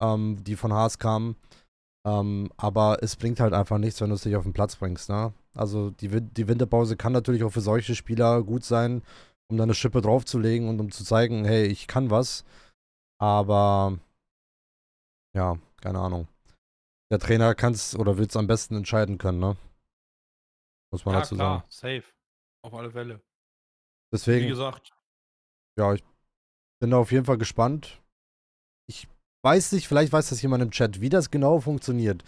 ähm, 0.00 0.44
die 0.44 0.54
von 0.54 0.72
Haas 0.72 0.98
kamen. 0.98 1.36
Ähm, 2.04 2.50
aber 2.56 3.02
es 3.02 3.16
bringt 3.16 3.38
halt 3.38 3.52
einfach 3.52 3.78
nichts, 3.78 4.00
wenn 4.00 4.08
du 4.08 4.16
es 4.16 4.24
nicht 4.24 4.36
auf 4.36 4.42
den 4.42 4.52
Platz 4.52 4.76
bringst. 4.76 5.08
Ne? 5.08 5.32
Also 5.54 5.90
die, 5.90 6.08
die 6.08 6.48
Winterpause 6.48 6.96
kann 6.96 7.12
natürlich 7.12 7.44
auch 7.44 7.52
für 7.52 7.60
solche 7.60 7.94
Spieler 7.94 8.42
gut 8.42 8.64
sein, 8.64 9.02
um 9.48 9.56
da 9.56 9.62
eine 9.62 9.74
Schippe 9.74 10.00
draufzulegen 10.00 10.68
und 10.68 10.80
um 10.80 10.90
zu 10.90 11.04
zeigen, 11.04 11.44
hey, 11.44 11.66
ich 11.66 11.86
kann 11.86 12.10
was. 12.10 12.44
Aber 13.20 13.98
ja, 15.34 15.58
keine 15.80 16.00
Ahnung. 16.00 16.28
Der 17.10 17.18
Trainer 17.18 17.54
kann 17.54 17.72
es 17.72 17.94
oder 17.94 18.18
will 18.18 18.26
es 18.26 18.36
am 18.36 18.46
besten 18.46 18.74
entscheiden 18.74 19.18
können, 19.18 19.38
ne? 19.38 19.56
Muss 20.90 21.04
man 21.04 21.14
ja, 21.14 21.20
dazu 21.20 21.34
klar, 21.36 21.58
sagen. 21.58 22.02
Safe. 22.02 22.14
Auf 22.64 22.74
alle 22.74 22.90
Fälle. 22.90 23.22
Deswegen. 24.12 24.46
Wie 24.46 24.50
gesagt. 24.50 24.92
Ja, 25.78 25.94
ich 25.94 26.02
bin 26.80 26.90
da 26.90 26.98
auf 26.98 27.12
jeden 27.12 27.24
Fall 27.24 27.38
gespannt. 27.38 28.02
Ich 28.88 29.08
weiß 29.42 29.72
nicht, 29.72 29.88
vielleicht 29.88 30.12
weiß 30.12 30.28
das 30.28 30.42
jemand 30.42 30.62
im 30.62 30.70
Chat, 30.70 31.00
wie 31.00 31.08
das 31.08 31.30
genau 31.30 31.60
funktioniert 31.60 32.24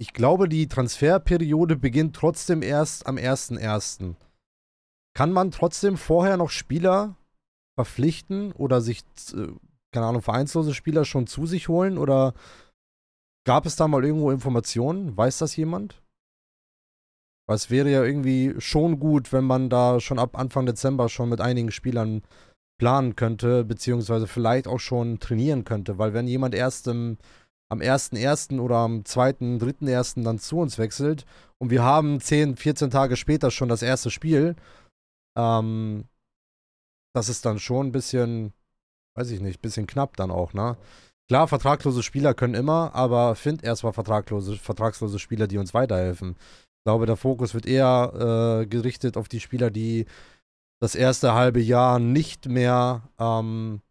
ich 0.00 0.14
glaube, 0.14 0.48
die 0.48 0.66
Transferperiode 0.66 1.76
beginnt 1.76 2.16
trotzdem 2.16 2.62
erst 2.62 3.06
am 3.06 3.16
1.1. 3.16 4.14
Kann 5.14 5.30
man 5.30 5.50
trotzdem 5.50 5.98
vorher 5.98 6.38
noch 6.38 6.48
Spieler 6.48 7.16
verpflichten 7.78 8.52
oder 8.52 8.80
sich, 8.80 9.02
äh, 9.34 9.48
keine 9.92 10.06
Ahnung, 10.06 10.22
vereinslose 10.22 10.72
Spieler 10.72 11.04
schon 11.04 11.26
zu 11.26 11.44
sich 11.44 11.68
holen? 11.68 11.98
Oder 11.98 12.32
gab 13.44 13.66
es 13.66 13.76
da 13.76 13.88
mal 13.88 14.02
irgendwo 14.02 14.30
Informationen? 14.30 15.14
Weiß 15.18 15.36
das 15.36 15.54
jemand? 15.56 16.02
Weil 17.46 17.56
es 17.56 17.68
wäre 17.68 17.90
ja 17.90 18.02
irgendwie 18.02 18.54
schon 18.58 19.00
gut, 19.00 19.34
wenn 19.34 19.44
man 19.44 19.68
da 19.68 20.00
schon 20.00 20.18
ab 20.18 20.38
Anfang 20.38 20.64
Dezember 20.64 21.10
schon 21.10 21.28
mit 21.28 21.42
einigen 21.42 21.72
Spielern 21.72 22.22
planen 22.80 23.14
könnte, 23.14 23.62
beziehungsweise 23.62 24.26
vielleicht 24.26 24.66
auch 24.66 24.80
schon 24.80 25.20
trainieren 25.20 25.64
könnte. 25.64 25.98
Weil 25.98 26.14
wenn 26.14 26.26
jemand 26.26 26.54
erst 26.54 26.88
im 26.88 27.18
am 27.68 27.78
1.1. 27.78 28.58
oder 28.58 28.78
am 28.78 29.04
2., 29.04 29.30
3.1. 29.58 30.24
dann 30.24 30.40
zu 30.40 30.58
uns 30.58 30.76
wechselt 30.76 31.24
und 31.58 31.70
wir 31.70 31.84
haben 31.84 32.20
10, 32.20 32.56
14 32.56 32.90
Tage 32.90 33.16
später 33.16 33.52
schon 33.52 33.68
das 33.68 33.82
erste 33.82 34.10
Spiel, 34.10 34.56
ähm, 35.38 36.04
das 37.14 37.28
ist 37.28 37.44
dann 37.44 37.60
schon 37.60 37.88
ein 37.88 37.92
bisschen, 37.92 38.52
weiß 39.14 39.30
ich 39.30 39.40
nicht, 39.40 39.58
ein 39.58 39.62
bisschen 39.62 39.86
knapp 39.86 40.16
dann 40.16 40.32
auch, 40.32 40.52
ne? 40.52 40.76
Klar, 41.28 41.46
vertraglose 41.46 42.02
Spieler 42.02 42.34
können 42.34 42.54
immer, 42.54 42.92
aber 42.92 43.36
find 43.36 43.62
erstmal 43.62 43.92
vertraglose, 43.92 44.56
vertragslose 44.56 45.20
Spieler, 45.20 45.46
die 45.46 45.58
uns 45.58 45.74
weiterhelfen. 45.74 46.34
Ich 46.80 46.84
glaube, 46.84 47.06
der 47.06 47.16
Fokus 47.16 47.54
wird 47.54 47.66
eher 47.66 48.62
äh, 48.62 48.66
gerichtet 48.66 49.16
auf 49.16 49.28
die 49.28 49.38
Spieler, 49.38 49.70
die 49.70 50.06
das 50.80 50.94
erste 50.94 51.34
halbe 51.34 51.60
Jahr 51.60 51.98
nicht 51.98 52.46
mehr 52.46 53.08
ähm, 53.18 53.82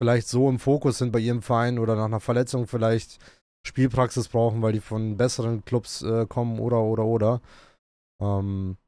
vielleicht 0.00 0.28
so 0.28 0.48
im 0.48 0.58
Fokus 0.58 0.98
sind 0.98 1.12
bei 1.12 1.18
ihrem 1.18 1.42
Verein 1.42 1.78
oder 1.78 1.96
nach 1.96 2.06
einer 2.06 2.20
Verletzung 2.20 2.66
vielleicht 2.66 3.18
Spielpraxis 3.66 4.28
brauchen, 4.28 4.62
weil 4.62 4.72
die 4.72 4.80
von 4.80 5.16
besseren 5.16 5.64
Clubs 5.64 6.02
äh, 6.02 6.26
kommen 6.26 6.58
oder 6.58 6.80
oder 6.80 7.04
oder. 7.04 7.40
Ähm, 8.22 8.78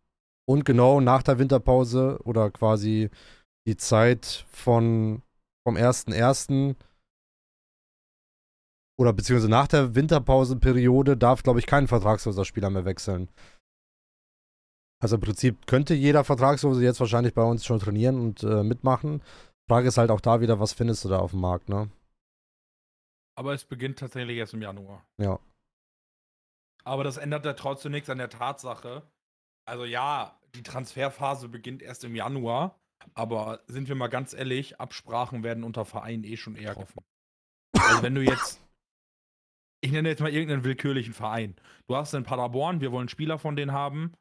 und 0.49 0.65
genau 0.65 1.01
nach 1.01 1.23
der 1.23 1.39
Winterpause 1.39 2.19
oder 2.25 2.51
quasi 2.51 3.11
die 3.67 3.77
Zeit 3.77 4.47
von 4.51 5.23
vom 5.65 5.77
1.1. 5.77 6.75
oder 8.99 9.13
beziehungsweise 9.13 9.51
nach 9.51 9.69
der 9.69 9.95
Winterpausenperiode 9.95 11.17
darf, 11.17 11.43
glaube 11.43 11.61
ich, 11.61 11.67
kein 11.67 11.87
vertragsloser 11.87 12.45
Spieler 12.45 12.71
mehr 12.71 12.85
wechseln. 12.85 13.29
Also 15.03 15.17
im 15.17 15.21
Prinzip 15.21 15.67
könnte 15.67 15.95
jeder 15.95 16.23
Vertragslose 16.23 16.81
jetzt 16.85 17.01
wahrscheinlich 17.01 17.35
bei 17.35 17.43
uns 17.43 17.67
schon 17.67 17.81
trainieren 17.81 18.21
und 18.21 18.45
äh, 18.45 18.63
mitmachen. 18.63 19.21
Frage 19.69 19.89
ist 19.89 19.99
halt 19.99 20.13
auch 20.13 20.21
da 20.21 20.41
wieder, 20.41 20.61
was 20.61 20.75
findest 20.75 21.05
du 21.05 21.09
da 21.09 21.19
auf 21.19 21.33
dem 21.33 21.41
Markt, 21.41 21.69
ne? 21.69 21.91
Aber 23.37 23.53
es 23.53 23.65
beginnt 23.65 23.99
tatsächlich 23.99 24.37
erst 24.37 24.55
im 24.55 24.63
Januar. 24.63 25.05
Ja. 25.21 25.41
Aber 26.85 27.03
das 27.03 27.17
ändert 27.17 27.45
ja 27.45 27.55
trotzdem 27.55 27.91
nichts 27.91 28.11
an 28.11 28.19
der 28.19 28.31
Tatsache. 28.31 29.03
Also 29.65 29.85
ja, 29.85 30.39
die 30.55 30.63
Transferphase 30.63 31.49
beginnt 31.49 31.83
erst 31.83 32.05
im 32.05 32.15
Januar, 32.15 32.79
aber 33.15 33.61
sind 33.67 33.89
wir 33.89 33.97
mal 33.97 34.09
ganz 34.09 34.35
ehrlich, 34.35 34.81
Absprachen 34.81 35.43
werden 35.43 35.65
unter 35.65 35.85
Vereinen 35.85 36.23
eh 36.23 36.37
schon 36.37 36.55
eher 36.55 36.77
getroffen. 36.77 37.03
Also 37.77 38.05
wenn 38.05 38.15
du 38.15 38.23
jetzt, 38.23 38.63
ich 39.81 39.91
nenne 39.91 40.11
jetzt 40.11 40.21
mal 40.21 40.33
irgendeinen 40.33 40.63
willkürlichen 40.63 41.13
Verein. 41.13 41.57
Du 41.89 41.97
hast 41.97 42.15
in 42.15 42.23
Paderborn, 42.23 42.81
wir 42.81 42.93
wollen 42.93 43.09
Spieler 43.09 43.41
von 43.41 43.57
denen 43.57 43.73
haben 43.73 44.13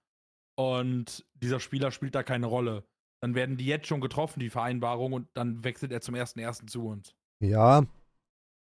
und 0.55 1.25
dieser 1.33 1.59
Spieler 1.59 1.91
spielt 1.91 2.15
da 2.15 2.23
keine 2.23 2.47
Rolle 2.47 2.83
dann 3.21 3.35
werden 3.35 3.55
die 3.55 3.65
jetzt 3.65 3.87
schon 3.87 4.01
getroffen, 4.01 4.39
die 4.39 4.49
Vereinbarung, 4.49 5.13
und 5.13 5.27
dann 5.33 5.63
wechselt 5.63 5.91
er 5.91 6.01
zum 6.01 6.15
1.1. 6.15 6.67
zu 6.67 6.85
uns. 6.85 7.13
Ja, 7.39 7.83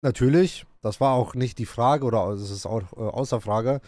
natürlich. 0.02 0.65
Das 0.82 0.99
war 1.02 1.13
auch 1.13 1.34
nicht 1.34 1.58
die 1.58 1.65
Frage 1.65 2.06
oder 2.06 2.30
es 2.30 2.52
ist 2.52 2.65
auch 2.65 2.84
äh, 2.93 2.99
außer 2.99 3.41
Frage. 3.41 3.82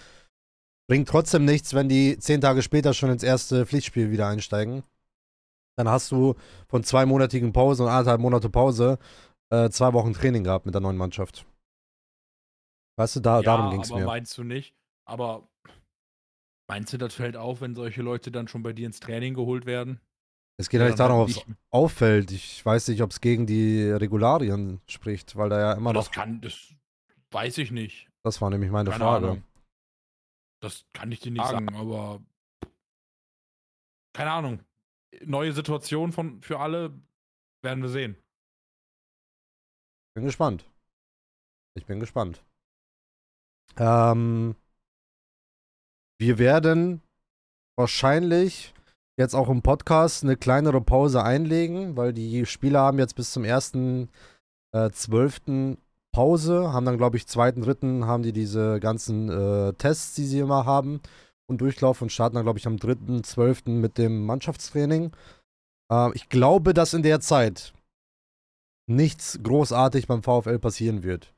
Bringt 0.90 1.08
trotzdem 1.08 1.46
nichts, 1.46 1.74
wenn 1.74 1.90
die 1.90 2.18
zehn 2.18 2.42
Tage 2.42 2.62
später 2.62 2.94
schon 2.94 3.12
ins 3.12 3.24
erste 3.24 3.66
Pflichtspiel 3.66 4.12
wieder 4.12 4.28
einsteigen. 4.28 4.84
Dann 5.78 5.88
hast 5.88 6.12
du 6.12 6.36
von 6.68 6.84
zweimonatigen 6.84 7.54
Pause 7.54 7.84
und 7.84 7.90
anderthalb 7.90 8.20
Monate 8.20 8.50
Pause 8.50 8.98
äh, 9.52 9.70
zwei 9.70 9.94
Wochen 9.94 10.14
Training 10.14 10.44
gehabt 10.44 10.66
mit 10.66 10.74
der 10.74 10.82
neuen 10.82 10.98
Mannschaft. 10.98 11.46
Weißt 12.98 13.18
du, 13.18 13.20
da, 13.22 13.38
ja, 13.38 13.44
darum 13.44 13.72
ging 13.72 13.82
es 13.82 13.92
mir. 13.92 14.06
meinst 14.06 14.38
du 14.38 14.44
nicht? 14.44 14.76
Aber 15.06 15.48
meinst 16.72 16.94
du, 16.94 16.98
das 16.98 17.14
fällt 17.14 17.36
auf, 17.36 17.60
wenn 17.60 17.76
solche 17.76 18.02
Leute 18.02 18.32
dann 18.32 18.48
schon 18.48 18.64
bei 18.64 18.72
dir 18.72 18.86
ins 18.86 19.02
Training 19.02 19.34
geholt 19.34 19.66
werden? 19.66 20.00
Es 20.58 20.70
geht 20.70 20.80
halt 20.80 20.98
darum, 20.98 21.20
ob 21.20 21.30
es 21.30 21.46
auffällt. 21.70 22.32
Ich 22.32 22.66
weiß 22.66 22.88
nicht, 22.88 23.02
ob 23.02 23.12
es 23.12 23.20
gegen 23.20 23.46
die 23.46 23.90
Regularien 23.90 24.80
spricht, 24.88 25.36
weil 25.36 25.50
da 25.50 25.60
ja 25.60 25.74
immer 25.74 25.92
das 25.92 26.06
noch. 26.06 26.12
Das 26.14 26.16
kann, 26.16 26.40
das 26.40 26.74
weiß 27.32 27.58
ich 27.58 27.72
nicht. 27.72 28.10
Das 28.24 28.40
war 28.42 28.50
nämlich 28.50 28.72
meine 28.72 28.90
keine 28.90 29.04
Frage. 29.04 29.28
Ahnung. 29.28 29.44
Das 30.62 30.86
kann 30.94 31.12
ich 31.12 31.20
dir 31.20 31.32
nicht 31.32 31.46
sagen, 31.46 31.76
aber 31.76 32.22
keine 34.14 34.32
Ahnung. 34.32 34.64
Neue 35.26 35.52
Situation 35.52 36.14
von, 36.14 36.42
für 36.42 36.60
alle 36.60 36.98
werden 37.64 37.82
wir 37.82 37.90
sehen. 37.90 38.16
Bin 40.14 40.24
gespannt. 40.24 40.66
Ich 41.74 41.86
bin 41.86 42.00
gespannt. 42.00 42.46
Ähm, 43.78 44.56
wir 46.22 46.38
werden 46.38 47.02
wahrscheinlich 47.76 48.76
jetzt 49.18 49.34
auch 49.34 49.50
im 49.50 49.64
Podcast 49.64 50.24
eine 50.24 50.38
kleinere 50.38 50.80
Pause 50.80 51.24
einlegen, 51.24 51.98
weil 51.98 52.14
die 52.14 52.46
Spieler 52.46 52.82
haben 52.82 53.00
jetzt 53.00 53.16
bis 53.16 53.32
zum 53.32 53.44
1. 53.44 54.08
äh, 54.72 54.92
12. 54.92 55.78
Pause, 56.14 56.74
haben 56.74 56.86
dann, 56.86 56.98
glaube 56.98 57.18
ich, 57.18 57.24
2.3. 57.24 58.06
haben 58.06 58.22
die 58.22 58.34
diese 58.34 58.80
ganzen 58.80 59.30
äh, 59.30 59.74
Tests, 59.74 60.14
die 60.14 60.26
sie 60.26 60.40
immer 60.40 60.66
haben 60.66 61.02
und 61.50 61.60
durchlaufen 61.60 62.06
und 62.06 62.12
starten 62.12 62.36
dann, 62.36 62.44
glaube 62.44 62.60
ich, 62.60 62.68
am 62.68 62.76
3.12. 62.76 63.72
mit 63.72 63.98
dem 63.98 64.24
Mannschaftstraining. 64.24 65.14
Äh, 65.92 66.14
ich 66.14 66.30
glaube, 66.30 66.76
dass 66.76 66.94
in 66.94 67.02
der 67.02 67.20
Zeit 67.20 67.74
nichts 68.88 69.40
großartig 69.42 70.06
beim 70.06 70.22
VfL 70.22 70.60
passieren 70.60 71.02
wird. 71.02 71.34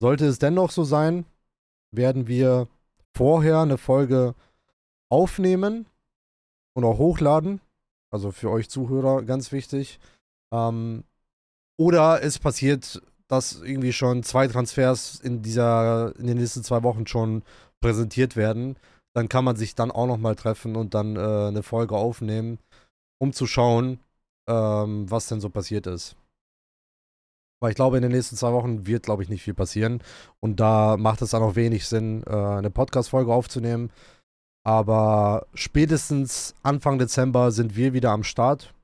Sollte 0.00 0.26
es 0.26 0.38
dennoch 0.38 0.70
so 0.70 0.84
sein, 0.84 1.24
werden 1.92 2.28
wir 2.28 2.68
vorher 3.18 3.58
eine 3.58 3.78
Folge 3.78 4.36
aufnehmen 5.10 5.86
und 6.74 6.84
auch 6.84 6.98
hochladen. 6.98 7.60
Also 8.12 8.30
für 8.30 8.48
euch 8.48 8.70
Zuhörer 8.70 9.22
ganz 9.22 9.50
wichtig. 9.50 9.98
Ähm, 10.52 11.02
oder 11.76 12.22
es 12.22 12.38
passiert, 12.38 13.02
dass 13.26 13.60
irgendwie 13.60 13.92
schon 13.92 14.22
zwei 14.22 14.46
Transfers 14.46 15.18
in 15.20 15.42
dieser, 15.42 16.14
in 16.16 16.28
den 16.28 16.38
nächsten 16.38 16.62
zwei 16.62 16.84
Wochen 16.84 17.08
schon 17.08 17.42
präsentiert 17.80 18.36
werden. 18.36 18.76
Dann 19.14 19.28
kann 19.28 19.44
man 19.44 19.56
sich 19.56 19.74
dann 19.74 19.90
auch 19.90 20.06
nochmal 20.06 20.36
treffen 20.36 20.76
und 20.76 20.94
dann 20.94 21.16
äh, 21.16 21.48
eine 21.48 21.64
Folge 21.64 21.96
aufnehmen, 21.96 22.58
um 23.20 23.32
zu 23.32 23.48
schauen, 23.48 23.98
ähm, 24.48 25.10
was 25.10 25.26
denn 25.26 25.40
so 25.40 25.50
passiert 25.50 25.88
ist. 25.88 26.14
Weil 27.60 27.70
ich 27.70 27.76
glaube, 27.76 27.96
in 27.96 28.02
den 28.02 28.12
nächsten 28.12 28.36
zwei 28.36 28.52
Wochen 28.52 28.86
wird, 28.86 29.02
glaube 29.02 29.22
ich, 29.22 29.28
nicht 29.28 29.42
viel 29.42 29.54
passieren. 29.54 30.00
Und 30.40 30.60
da 30.60 30.96
macht 30.96 31.22
es 31.22 31.30
dann 31.30 31.42
auch 31.42 31.56
wenig 31.56 31.88
Sinn, 31.88 32.22
äh, 32.26 32.30
eine 32.30 32.70
Podcast-Folge 32.70 33.32
aufzunehmen. 33.32 33.90
Aber 34.64 35.46
spätestens 35.54 36.54
Anfang 36.62 36.98
Dezember 36.98 37.50
sind 37.50 37.74
wir 37.74 37.94
wieder 37.94 38.10
am 38.12 38.22
Start. 38.22 38.74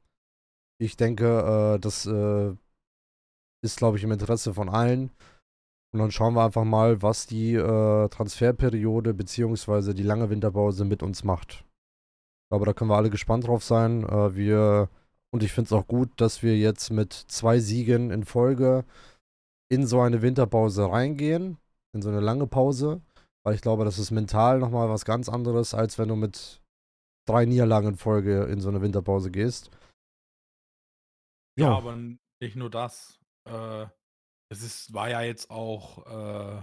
Ich 0.81 0.97
denke, 0.97 1.75
äh, 1.77 1.79
das 1.79 2.07
äh, 2.07 2.53
ist, 3.63 3.77
glaube 3.77 3.99
ich, 3.99 4.05
im 4.05 4.13
Interesse 4.13 4.55
von 4.55 4.69
allen. 4.69 5.11
Und 5.93 6.01
dann 6.01 6.11
schauen 6.11 6.35
wir 6.35 6.45
einfach 6.45 6.65
mal, 6.65 7.03
was 7.03 7.29
die 7.29 7.55
Transferperiode 7.55 9.15
bzw. 9.15 9.95
die 9.95 10.03
lange 10.03 10.29
Winterpause 10.29 10.85
mit 10.85 11.05
uns 11.05 11.23
macht. 11.23 11.53
Ich 11.53 12.49
glaube, 12.51 12.67
da 12.67 12.73
können 12.73 12.91
wir 12.91 12.97
alle 12.97 13.11
gespannt 13.11 13.47
drauf 13.47 13.63
sein. 13.63 14.03
Wir 14.35 14.89
und 15.35 15.43
ich 15.43 15.51
finde 15.51 15.67
es 15.67 15.73
auch 15.73 15.89
gut, 15.89 16.13
dass 16.21 16.45
wir 16.45 16.57
jetzt 16.57 16.91
mit 16.91 17.13
zwei 17.13 17.59
Siegen 17.59 18.13
in 18.13 18.25
Folge 18.25 18.85
in 19.69 19.85
so 19.85 20.01
eine 20.01 20.23
Winterpause 20.23 20.89
reingehen, 20.89 21.59
in 21.93 22.03
so 22.03 22.09
eine 22.09 22.21
lange 22.21 22.47
Pause, 22.47 23.03
weil 23.45 23.57
ich 23.57 23.61
glaube, 23.61 23.85
das 23.85 23.99
ist 23.99 24.13
mental 24.13 24.61
nochmal 24.61 24.89
was 24.89 25.05
ganz 25.05 25.29
anderes, 25.29 25.75
als 25.75 25.99
wenn 25.99 26.07
du 26.07 26.15
mit 26.15 26.63
drei 27.27 27.47
Niederlagen 27.47 27.89
in 27.89 27.97
Folge 27.97 28.45
in 28.45 28.61
so 28.61 28.69
eine 28.69 28.81
Winterpause 28.81 29.33
gehst. 29.33 29.73
Ja, 31.59 31.67
ja 31.67 31.77
aber 31.79 31.97
nicht 31.97 32.55
nur 32.55 32.71
das. 32.71 33.19
Äh, 33.49 33.87
es 34.53 34.63
ist, 34.63 34.95
war 34.95 35.11
ja 35.11 35.23
jetzt 35.23 35.51
auch 35.51 36.07
äh, 36.07 36.63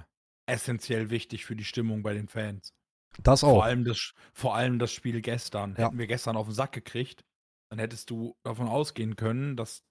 essentiell 0.49 1.09
wichtig 1.09 1.43
für 1.43 1.57
die 1.57 1.65
Stimmung 1.65 2.03
bei 2.03 2.13
den 2.13 2.29
Fans. 2.29 2.73
Das 3.21 3.43
auch. 3.43 3.55
Vor 3.55 3.65
allem 3.65 3.83
das, 3.83 4.13
vor 4.33 4.55
allem 4.55 4.79
das 4.79 4.93
Spiel 4.93 5.19
gestern. 5.19 5.75
Ja. 5.77 5.87
Hätten 5.87 5.97
wir 5.97 6.07
gestern 6.07 6.37
auf 6.37 6.47
den 6.47 6.55
Sack 6.55 6.71
gekriegt, 6.71 7.25
dann 7.71 7.79
hättest 7.79 8.09
du 8.09 8.35
davon 8.43 8.67
ausgehen 8.67 9.15
können, 9.15 9.55
dass 9.55 9.85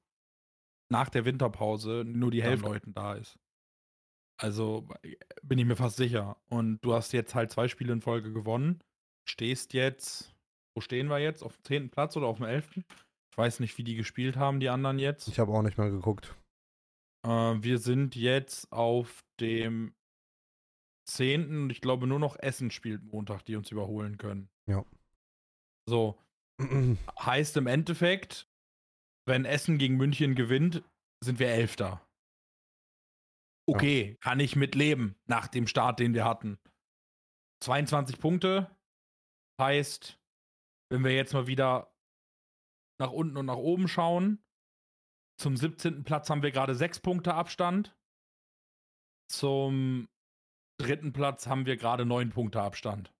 nach 0.92 1.08
der 1.08 1.24
Winterpause 1.24 2.04
nur 2.06 2.30
die 2.30 2.42
Hälfte. 2.42 2.66
Leuten 2.66 2.92
da 2.92 3.14
ist. 3.14 3.38
Also 4.38 4.86
bin 5.42 5.58
ich 5.58 5.64
mir 5.64 5.76
fast 5.76 5.96
sicher. 5.96 6.36
Und 6.50 6.80
du 6.80 6.92
hast 6.92 7.12
jetzt 7.12 7.34
halt 7.34 7.50
zwei 7.50 7.68
Spiele 7.68 7.94
in 7.94 8.02
Folge 8.02 8.34
gewonnen. 8.34 8.82
Stehst 9.26 9.72
jetzt, 9.72 10.34
wo 10.74 10.82
stehen 10.82 11.08
wir 11.08 11.20
jetzt? 11.20 11.42
Auf 11.42 11.56
dem 11.56 11.64
10. 11.64 11.90
Platz 11.90 12.16
oder 12.18 12.26
auf 12.26 12.36
dem 12.36 12.46
11.? 12.46 12.76
Ich 12.76 13.38
weiß 13.38 13.60
nicht, 13.60 13.78
wie 13.78 13.84
die 13.84 13.96
gespielt 13.96 14.36
haben, 14.36 14.60
die 14.60 14.68
anderen 14.68 14.98
jetzt. 14.98 15.28
Ich 15.28 15.38
habe 15.38 15.52
auch 15.52 15.62
nicht 15.62 15.78
mehr 15.78 15.90
geguckt. 15.90 16.34
Äh, 17.24 17.28
wir 17.28 17.78
sind 17.78 18.14
jetzt 18.14 18.70
auf 18.72 19.24
dem 19.40 19.94
10. 21.06 21.62
und 21.62 21.70
ich 21.70 21.80
glaube 21.80 22.06
nur 22.06 22.18
noch 22.18 22.38
Essen 22.38 22.70
spielt 22.70 23.04
Montag, 23.04 23.42
die 23.46 23.56
uns 23.56 23.70
überholen 23.70 24.18
können. 24.18 24.50
Ja. 24.66 24.84
So, 25.86 26.18
Heißt 27.18 27.56
im 27.56 27.66
Endeffekt, 27.66 28.48
wenn 29.26 29.44
Essen 29.44 29.78
gegen 29.78 29.96
München 29.96 30.34
gewinnt, 30.34 30.82
sind 31.22 31.38
wir 31.38 31.48
Elfter. 31.48 32.06
Okay, 33.66 34.10
ja. 34.10 34.16
kann 34.16 34.40
ich 34.40 34.56
mitleben 34.56 35.16
nach 35.26 35.46
dem 35.46 35.66
Start, 35.66 36.00
den 36.00 36.14
wir 36.14 36.24
hatten. 36.24 36.58
22 37.62 38.18
Punkte 38.18 38.76
heißt, 39.60 40.18
wenn 40.90 41.04
wir 41.04 41.14
jetzt 41.14 41.34
mal 41.34 41.46
wieder 41.46 41.94
nach 42.98 43.12
unten 43.12 43.36
und 43.36 43.46
nach 43.46 43.56
oben 43.56 43.86
schauen, 43.86 44.42
zum 45.38 45.56
17. 45.56 46.04
Platz 46.04 46.28
haben 46.28 46.42
wir 46.42 46.50
gerade 46.50 46.74
6 46.74 47.00
Punkte 47.00 47.34
Abstand. 47.34 47.96
Zum 49.30 50.08
dritten 50.78 51.12
Platz 51.12 51.46
haben 51.46 51.64
wir 51.64 51.76
gerade 51.76 52.04
9 52.04 52.30
Punkte 52.30 52.60
Abstand. 52.60 53.14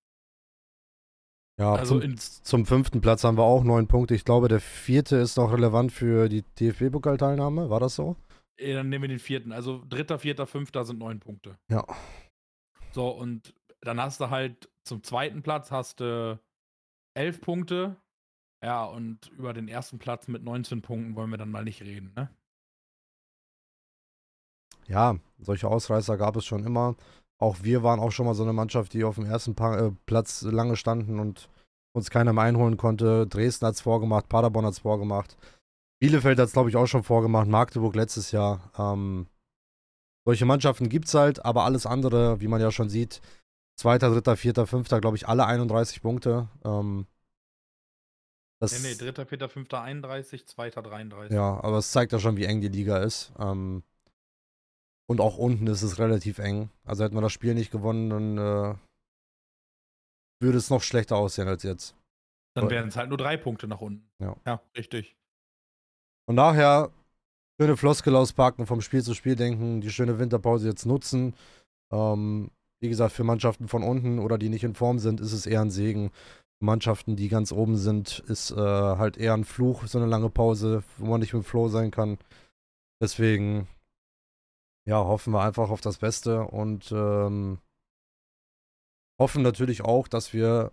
Ja, 1.60 1.74
also 1.74 2.00
zum, 2.00 2.16
zum, 2.16 2.64
fünften 2.64 3.02
Platz 3.02 3.22
haben 3.22 3.36
wir 3.36 3.44
auch 3.44 3.64
neun 3.64 3.86
Punkte. 3.86 4.14
Ich 4.14 4.24
glaube, 4.24 4.48
der 4.48 4.60
vierte 4.60 5.16
ist 5.16 5.36
noch 5.36 5.52
relevant 5.52 5.92
für 5.92 6.30
die 6.30 6.42
DFB-Pokalteilnahme. 6.58 7.68
War 7.68 7.80
das 7.80 7.96
so? 7.96 8.16
Ja, 8.58 8.76
dann 8.76 8.88
nehmen 8.88 9.02
wir 9.02 9.08
den 9.08 9.18
vierten. 9.18 9.52
Also 9.52 9.84
dritter, 9.86 10.18
vierter, 10.18 10.46
fünfter 10.46 10.86
sind 10.86 10.98
neun 10.98 11.20
Punkte. 11.20 11.58
Ja. 11.70 11.84
So, 12.92 13.10
und 13.10 13.54
dann 13.82 14.00
hast 14.00 14.20
du 14.20 14.30
halt 14.30 14.70
zum 14.84 15.02
zweiten 15.02 15.42
Platz 15.42 15.70
hast 15.70 16.00
du 16.00 16.40
elf 17.14 17.42
Punkte. 17.42 17.96
Ja, 18.64 18.86
und 18.86 19.28
über 19.28 19.52
den 19.52 19.68
ersten 19.68 19.98
Platz 19.98 20.28
mit 20.28 20.42
19 20.42 20.80
Punkten 20.80 21.14
wollen 21.14 21.30
wir 21.30 21.38
dann 21.38 21.50
mal 21.50 21.64
nicht 21.64 21.82
reden, 21.82 22.14
ne? 22.16 22.30
Ja, 24.86 25.18
solche 25.38 25.68
Ausreißer 25.68 26.16
gab 26.16 26.36
es 26.36 26.46
schon 26.46 26.64
immer 26.64 26.96
auch 27.40 27.56
wir 27.62 27.82
waren 27.82 28.00
auch 28.00 28.12
schon 28.12 28.26
mal 28.26 28.34
so 28.34 28.42
eine 28.42 28.52
Mannschaft, 28.52 28.92
die 28.92 29.02
auf 29.02 29.16
dem 29.16 29.24
ersten 29.24 29.54
pa 29.54 29.76
äh, 29.78 29.92
Platz 30.06 30.42
lange 30.42 30.76
standen 30.76 31.18
und 31.18 31.48
uns 31.92 32.10
keiner 32.10 32.32
mehr 32.32 32.44
einholen 32.44 32.76
konnte. 32.76 33.26
Dresden 33.26 33.66
hat 33.66 33.74
es 33.74 33.80
vorgemacht, 33.80 34.28
Paderborn 34.28 34.66
hat 34.66 34.74
es 34.74 34.78
vorgemacht. 34.78 35.36
Bielefeld 36.00 36.38
hat 36.38 36.46
es, 36.46 36.52
glaube 36.52 36.68
ich, 36.68 36.76
auch 36.76 36.86
schon 36.86 37.02
vorgemacht, 37.02 37.48
Magdeburg 37.48 37.96
letztes 37.96 38.30
Jahr. 38.30 38.70
Ähm, 38.78 39.26
solche 40.26 40.44
Mannschaften 40.44 40.88
gibt 40.88 41.08
es 41.08 41.14
halt, 41.14 41.44
aber 41.44 41.64
alles 41.64 41.86
andere, 41.86 42.40
wie 42.40 42.48
man 42.48 42.60
ja 42.60 42.70
schon 42.70 42.90
sieht, 42.90 43.20
zweiter, 43.76 44.10
dritter, 44.10 44.36
vierter, 44.36 44.66
fünfter, 44.66 45.00
glaube 45.00 45.16
ich, 45.16 45.26
alle 45.26 45.46
31 45.46 46.02
Punkte. 46.02 46.48
Ähm, 46.64 47.06
das, 48.60 48.72
nee, 48.82 48.90
nee, 48.90 48.94
dritter, 48.94 49.24
vierter, 49.24 49.48
fünfter 49.48 49.80
31, 49.80 50.46
zweiter 50.46 50.82
33. 50.82 51.34
Ja, 51.34 51.58
aber 51.64 51.78
es 51.78 51.90
zeigt 51.90 52.12
ja 52.12 52.18
schon, 52.18 52.36
wie 52.36 52.44
eng 52.44 52.60
die 52.60 52.68
Liga 52.68 52.98
ist. 52.98 53.32
Ähm, 53.38 53.82
und 55.10 55.20
auch 55.20 55.38
unten 55.38 55.66
ist 55.66 55.82
es 55.82 55.98
relativ 55.98 56.38
eng. 56.38 56.70
Also 56.84 57.02
hätten 57.02 57.16
wir 57.16 57.20
das 57.20 57.32
Spiel 57.32 57.54
nicht 57.54 57.72
gewonnen, 57.72 58.10
dann 58.10 58.38
äh, 58.38 58.74
würde 60.40 60.56
es 60.56 60.70
noch 60.70 60.84
schlechter 60.84 61.16
aussehen 61.16 61.48
als 61.48 61.64
jetzt. 61.64 61.96
Dann 62.54 62.70
wären 62.70 62.86
es 62.86 62.96
halt 62.96 63.08
nur 63.08 63.18
drei 63.18 63.36
Punkte 63.36 63.66
nach 63.66 63.80
unten. 63.80 64.08
Ja. 64.22 64.36
Ja, 64.46 64.62
richtig. 64.76 65.16
Und 66.28 66.36
nachher 66.36 66.92
schöne 67.60 67.76
Floskel 67.76 68.14
auspacken, 68.14 68.66
vom 68.66 68.80
Spiel 68.82 69.02
zu 69.02 69.14
Spiel 69.14 69.34
denken, 69.34 69.80
die 69.80 69.90
schöne 69.90 70.20
Winterpause 70.20 70.68
jetzt 70.68 70.86
nutzen. 70.86 71.34
Ähm, 71.92 72.52
wie 72.80 72.88
gesagt, 72.88 73.12
für 73.12 73.24
Mannschaften 73.24 73.66
von 73.66 73.82
unten 73.82 74.20
oder 74.20 74.38
die 74.38 74.48
nicht 74.48 74.62
in 74.62 74.76
Form 74.76 75.00
sind, 75.00 75.20
ist 75.20 75.32
es 75.32 75.44
eher 75.44 75.62
ein 75.62 75.72
Segen. 75.72 76.10
Für 76.60 76.66
Mannschaften, 76.66 77.16
die 77.16 77.28
ganz 77.28 77.50
oben 77.50 77.76
sind, 77.76 78.20
ist 78.28 78.52
äh, 78.52 78.54
halt 78.54 79.16
eher 79.16 79.34
ein 79.34 79.44
Fluch, 79.44 79.88
so 79.88 79.98
eine 79.98 80.06
lange 80.06 80.30
Pause, 80.30 80.84
wo 80.98 81.06
man 81.06 81.18
nicht 81.18 81.34
mit 81.34 81.44
Flow 81.44 81.66
sein 81.66 81.90
kann. 81.90 82.16
Deswegen 83.02 83.66
ja, 84.90 85.04
hoffen 85.04 85.32
wir 85.32 85.42
einfach 85.42 85.70
auf 85.70 85.80
das 85.80 85.98
Beste 85.98 86.42
und 86.42 86.90
ähm, 86.90 87.58
hoffen 89.20 89.42
natürlich 89.42 89.82
auch, 89.82 90.08
dass 90.08 90.32
wir 90.32 90.72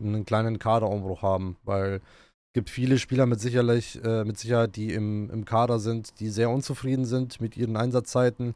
einen 0.00 0.24
kleinen 0.24 0.58
Kaderumbruch 0.58 1.20
haben, 1.20 1.58
weil 1.64 1.96
es 1.96 2.52
gibt 2.54 2.70
viele 2.70 2.98
Spieler 2.98 3.26
mit, 3.26 3.38
sicherlich, 3.38 4.02
äh, 4.02 4.24
mit 4.24 4.38
Sicherheit, 4.38 4.76
die 4.76 4.94
im, 4.94 5.28
im 5.28 5.44
Kader 5.44 5.78
sind, 5.78 6.20
die 6.20 6.30
sehr 6.30 6.48
unzufrieden 6.48 7.04
sind 7.04 7.42
mit 7.42 7.54
ihren 7.58 7.76
Einsatzzeiten, 7.76 8.54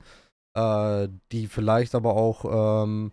äh, 0.55 1.09
die 1.33 1.49
vielleicht 1.49 1.95
aber 1.95 2.17
auch 2.17 2.85
ähm, 2.85 3.13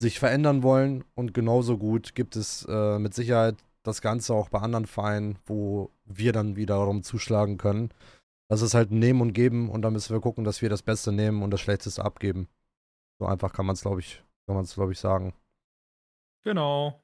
sich 0.00 0.18
verändern 0.18 0.62
wollen 0.62 1.04
und 1.14 1.34
genauso 1.34 1.76
gut 1.76 2.14
gibt 2.14 2.36
es 2.36 2.64
äh, 2.70 2.98
mit 2.98 3.12
Sicherheit 3.12 3.56
das 3.82 4.00
Ganze 4.00 4.32
auch 4.32 4.48
bei 4.48 4.60
anderen 4.60 4.86
Vereinen, 4.86 5.36
wo 5.44 5.90
wir 6.06 6.32
dann 6.32 6.56
wiederum 6.56 7.02
zuschlagen 7.02 7.58
können. 7.58 7.90
Das 8.50 8.62
ist 8.62 8.74
halt 8.74 8.90
ein 8.90 8.98
Nehmen 8.98 9.20
und 9.20 9.32
Geben 9.34 9.70
und 9.70 9.82
da 9.82 9.90
müssen 9.90 10.14
wir 10.14 10.20
gucken, 10.20 10.44
dass 10.44 10.62
wir 10.62 10.70
das 10.70 10.82
Beste 10.82 11.12
nehmen 11.12 11.42
und 11.42 11.50
das 11.50 11.60
Schlechteste 11.60 12.04
abgeben. 12.04 12.48
So 13.20 13.26
einfach 13.26 13.52
kann 13.52 13.66
man 13.66 13.74
es, 13.74 13.82
glaube 13.82 14.00
ich, 14.00 14.22
kann 14.46 14.56
man 14.56 14.64
es, 14.64 14.74
glaube 14.74 14.92
ich, 14.92 14.98
sagen. 14.98 15.34
Genau. 16.44 17.02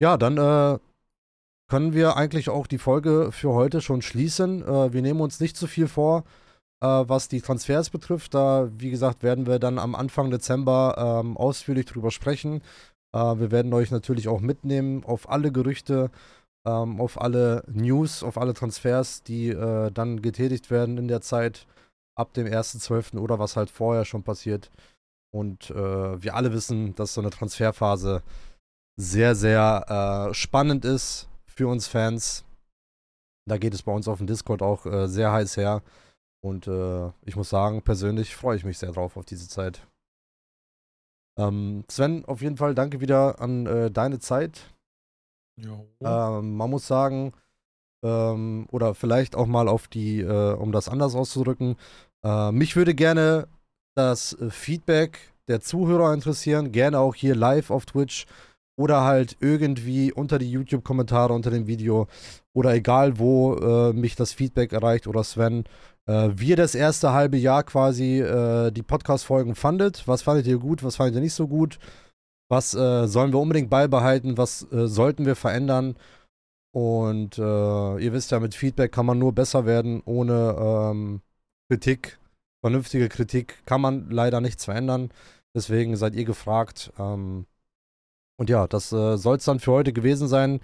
Ja, 0.00 0.16
dann 0.16 0.38
äh, 0.38 0.78
können 1.68 1.92
wir 1.92 2.16
eigentlich 2.16 2.48
auch 2.48 2.66
die 2.66 2.78
Folge 2.78 3.32
für 3.32 3.50
heute 3.52 3.80
schon 3.82 4.02
schließen. 4.02 4.62
Äh, 4.62 4.92
wir 4.92 5.02
nehmen 5.02 5.20
uns 5.20 5.40
nicht 5.40 5.56
zu 5.56 5.66
viel 5.66 5.88
vor, 5.88 6.24
äh, 6.80 6.86
was 6.86 7.28
die 7.28 7.42
Transfers 7.42 7.90
betrifft. 7.90 8.34
Da, 8.34 8.70
wie 8.72 8.90
gesagt, 8.90 9.22
werden 9.22 9.46
wir 9.46 9.58
dann 9.58 9.78
am 9.78 9.94
Anfang 9.94 10.30
Dezember 10.30 11.20
ähm, 11.22 11.36
ausführlich 11.36 11.84
drüber 11.86 12.10
sprechen. 12.10 12.62
Äh, 13.12 13.18
wir 13.18 13.50
werden 13.50 13.74
euch 13.74 13.90
natürlich 13.90 14.28
auch 14.28 14.40
mitnehmen 14.40 15.04
auf 15.04 15.28
alle 15.28 15.52
Gerüchte, 15.52 16.10
ähm, 16.66 17.00
auf 17.00 17.20
alle 17.20 17.64
News, 17.68 18.22
auf 18.22 18.38
alle 18.38 18.54
Transfers, 18.54 19.22
die 19.22 19.48
äh, 19.48 19.90
dann 19.90 20.22
getätigt 20.22 20.70
werden 20.70 20.98
in 20.98 21.08
der 21.08 21.20
Zeit. 21.20 21.66
ab 22.16 22.34
dem 22.34 22.46
1.12. 22.46 23.18
oder 23.18 23.38
was 23.38 23.56
halt 23.56 23.70
vorher 23.70 24.04
schon 24.04 24.22
passiert. 24.22 24.70
Und 25.32 25.70
äh, 25.70 26.22
wir 26.22 26.34
alle 26.34 26.52
wissen, 26.52 26.94
dass 26.94 27.14
so 27.14 27.20
eine 27.22 27.30
Transferphase 27.30 28.22
sehr, 29.00 29.34
sehr 29.34 30.28
äh, 30.30 30.34
spannend 30.34 30.84
ist 30.84 31.28
für 31.46 31.68
uns 31.68 31.88
Fans. 31.88 32.44
Da 33.48 33.56
geht 33.56 33.72
es 33.72 33.82
bei 33.82 33.92
uns 33.92 34.06
auf 34.06 34.18
dem 34.18 34.26
Discord 34.26 34.60
auch 34.60 34.84
äh, 34.84 35.08
sehr 35.08 35.32
heiß 35.32 35.56
her. 35.56 35.82
Und 36.44 36.66
äh, 36.66 37.10
ich 37.24 37.36
muss 37.36 37.48
sagen, 37.48 37.82
persönlich 37.82 38.34
freue 38.36 38.56
ich 38.56 38.64
mich 38.64 38.78
sehr 38.78 38.92
drauf 38.92 39.16
auf 39.16 39.24
diese 39.24 39.48
Zeit. 39.48 39.86
Ähm, 41.38 41.84
Sven, 41.88 42.24
auf 42.26 42.42
jeden 42.42 42.56
Fall 42.56 42.74
danke 42.74 43.00
wieder 43.00 43.40
an 43.40 43.66
äh, 43.66 43.90
deine 43.90 44.18
Zeit. 44.18 44.74
Ähm, 46.00 46.56
man 46.56 46.70
muss 46.70 46.86
sagen, 46.86 47.32
ähm, 48.02 48.66
oder 48.70 48.94
vielleicht 48.94 49.36
auch 49.36 49.46
mal 49.46 49.68
auf 49.68 49.88
die, 49.88 50.20
äh, 50.20 50.54
um 50.54 50.72
das 50.72 50.88
anders 50.88 51.14
auszudrücken, 51.14 51.76
äh, 52.24 52.52
mich 52.52 52.76
würde 52.76 52.94
gerne 52.94 53.48
das 53.94 54.32
äh, 54.34 54.50
Feedback 54.50 55.32
der 55.48 55.60
Zuhörer 55.60 56.14
interessieren, 56.14 56.72
gerne 56.72 56.98
auch 56.98 57.14
hier 57.14 57.34
live 57.34 57.70
auf 57.70 57.86
Twitch 57.86 58.26
oder 58.78 59.04
halt 59.04 59.36
irgendwie 59.40 60.12
unter 60.12 60.38
die 60.38 60.50
YouTube-Kommentare 60.50 61.34
unter 61.34 61.50
dem 61.50 61.66
Video 61.66 62.06
oder 62.54 62.74
egal 62.74 63.18
wo 63.18 63.54
äh, 63.56 63.92
mich 63.92 64.16
das 64.16 64.32
Feedback 64.32 64.72
erreicht 64.72 65.06
oder 65.06 65.22
Sven, 65.22 65.64
äh, 66.06 66.30
wie 66.34 66.50
ihr 66.50 66.56
das 66.56 66.74
erste 66.74 67.12
halbe 67.12 67.36
Jahr 67.36 67.62
quasi 67.62 68.20
äh, 68.20 68.70
die 68.70 68.82
Podcast-Folgen 68.82 69.54
fandet. 69.54 70.06
Was 70.06 70.22
fandet 70.22 70.46
ihr 70.46 70.58
gut, 70.58 70.82
was 70.82 70.96
fandet 70.96 71.16
ihr 71.16 71.20
nicht 71.20 71.34
so 71.34 71.46
gut? 71.46 71.78
Was 72.50 72.74
äh, 72.74 73.06
sollen 73.06 73.32
wir 73.32 73.38
unbedingt 73.38 73.70
beibehalten? 73.70 74.36
Was 74.36 74.70
äh, 74.72 74.88
sollten 74.88 75.24
wir 75.24 75.36
verändern? 75.36 75.94
Und 76.72 77.38
äh, 77.38 77.42
ihr 77.98 78.12
wisst 78.12 78.32
ja, 78.32 78.40
mit 78.40 78.54
Feedback 78.54 78.92
kann 78.92 79.06
man 79.06 79.18
nur 79.18 79.32
besser 79.32 79.66
werden. 79.66 80.02
Ohne 80.04 80.56
ähm, 80.58 81.20
Kritik, 81.68 82.18
vernünftige 82.60 83.08
Kritik, 83.08 83.64
kann 83.66 83.80
man 83.80 84.10
leider 84.10 84.40
nichts 84.40 84.64
verändern. 84.64 85.10
Deswegen 85.54 85.96
seid 85.96 86.14
ihr 86.14 86.24
gefragt. 86.24 86.92
Ähm, 86.98 87.46
und 88.36 88.50
ja, 88.50 88.66
das 88.66 88.92
äh, 88.92 89.16
soll 89.16 89.36
es 89.36 89.44
dann 89.44 89.60
für 89.60 89.72
heute 89.72 89.92
gewesen 89.92 90.26
sein. 90.26 90.60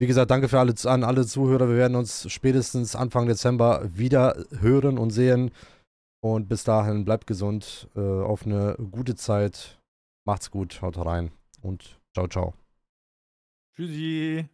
Wie 0.00 0.06
gesagt, 0.06 0.30
danke 0.30 0.48
für 0.48 0.60
alle, 0.60 0.74
an 0.84 1.02
alle 1.02 1.26
Zuhörer. 1.26 1.68
Wir 1.68 1.76
werden 1.76 1.96
uns 1.96 2.30
spätestens 2.30 2.94
Anfang 2.94 3.26
Dezember 3.26 3.82
wieder 3.96 4.36
hören 4.60 4.98
und 4.98 5.10
sehen. 5.10 5.50
Und 6.20 6.48
bis 6.48 6.62
dahin 6.64 7.04
bleibt 7.04 7.26
gesund, 7.26 7.88
äh, 7.96 8.00
auf 8.00 8.46
eine 8.46 8.76
gute 8.92 9.16
Zeit. 9.16 9.80
Macht's 10.24 10.50
gut, 10.50 10.80
haut 10.82 10.96
rein 10.98 11.32
und 11.62 12.00
ciao, 12.14 12.26
ciao. 12.28 12.54
Tschüssi. 13.76 14.48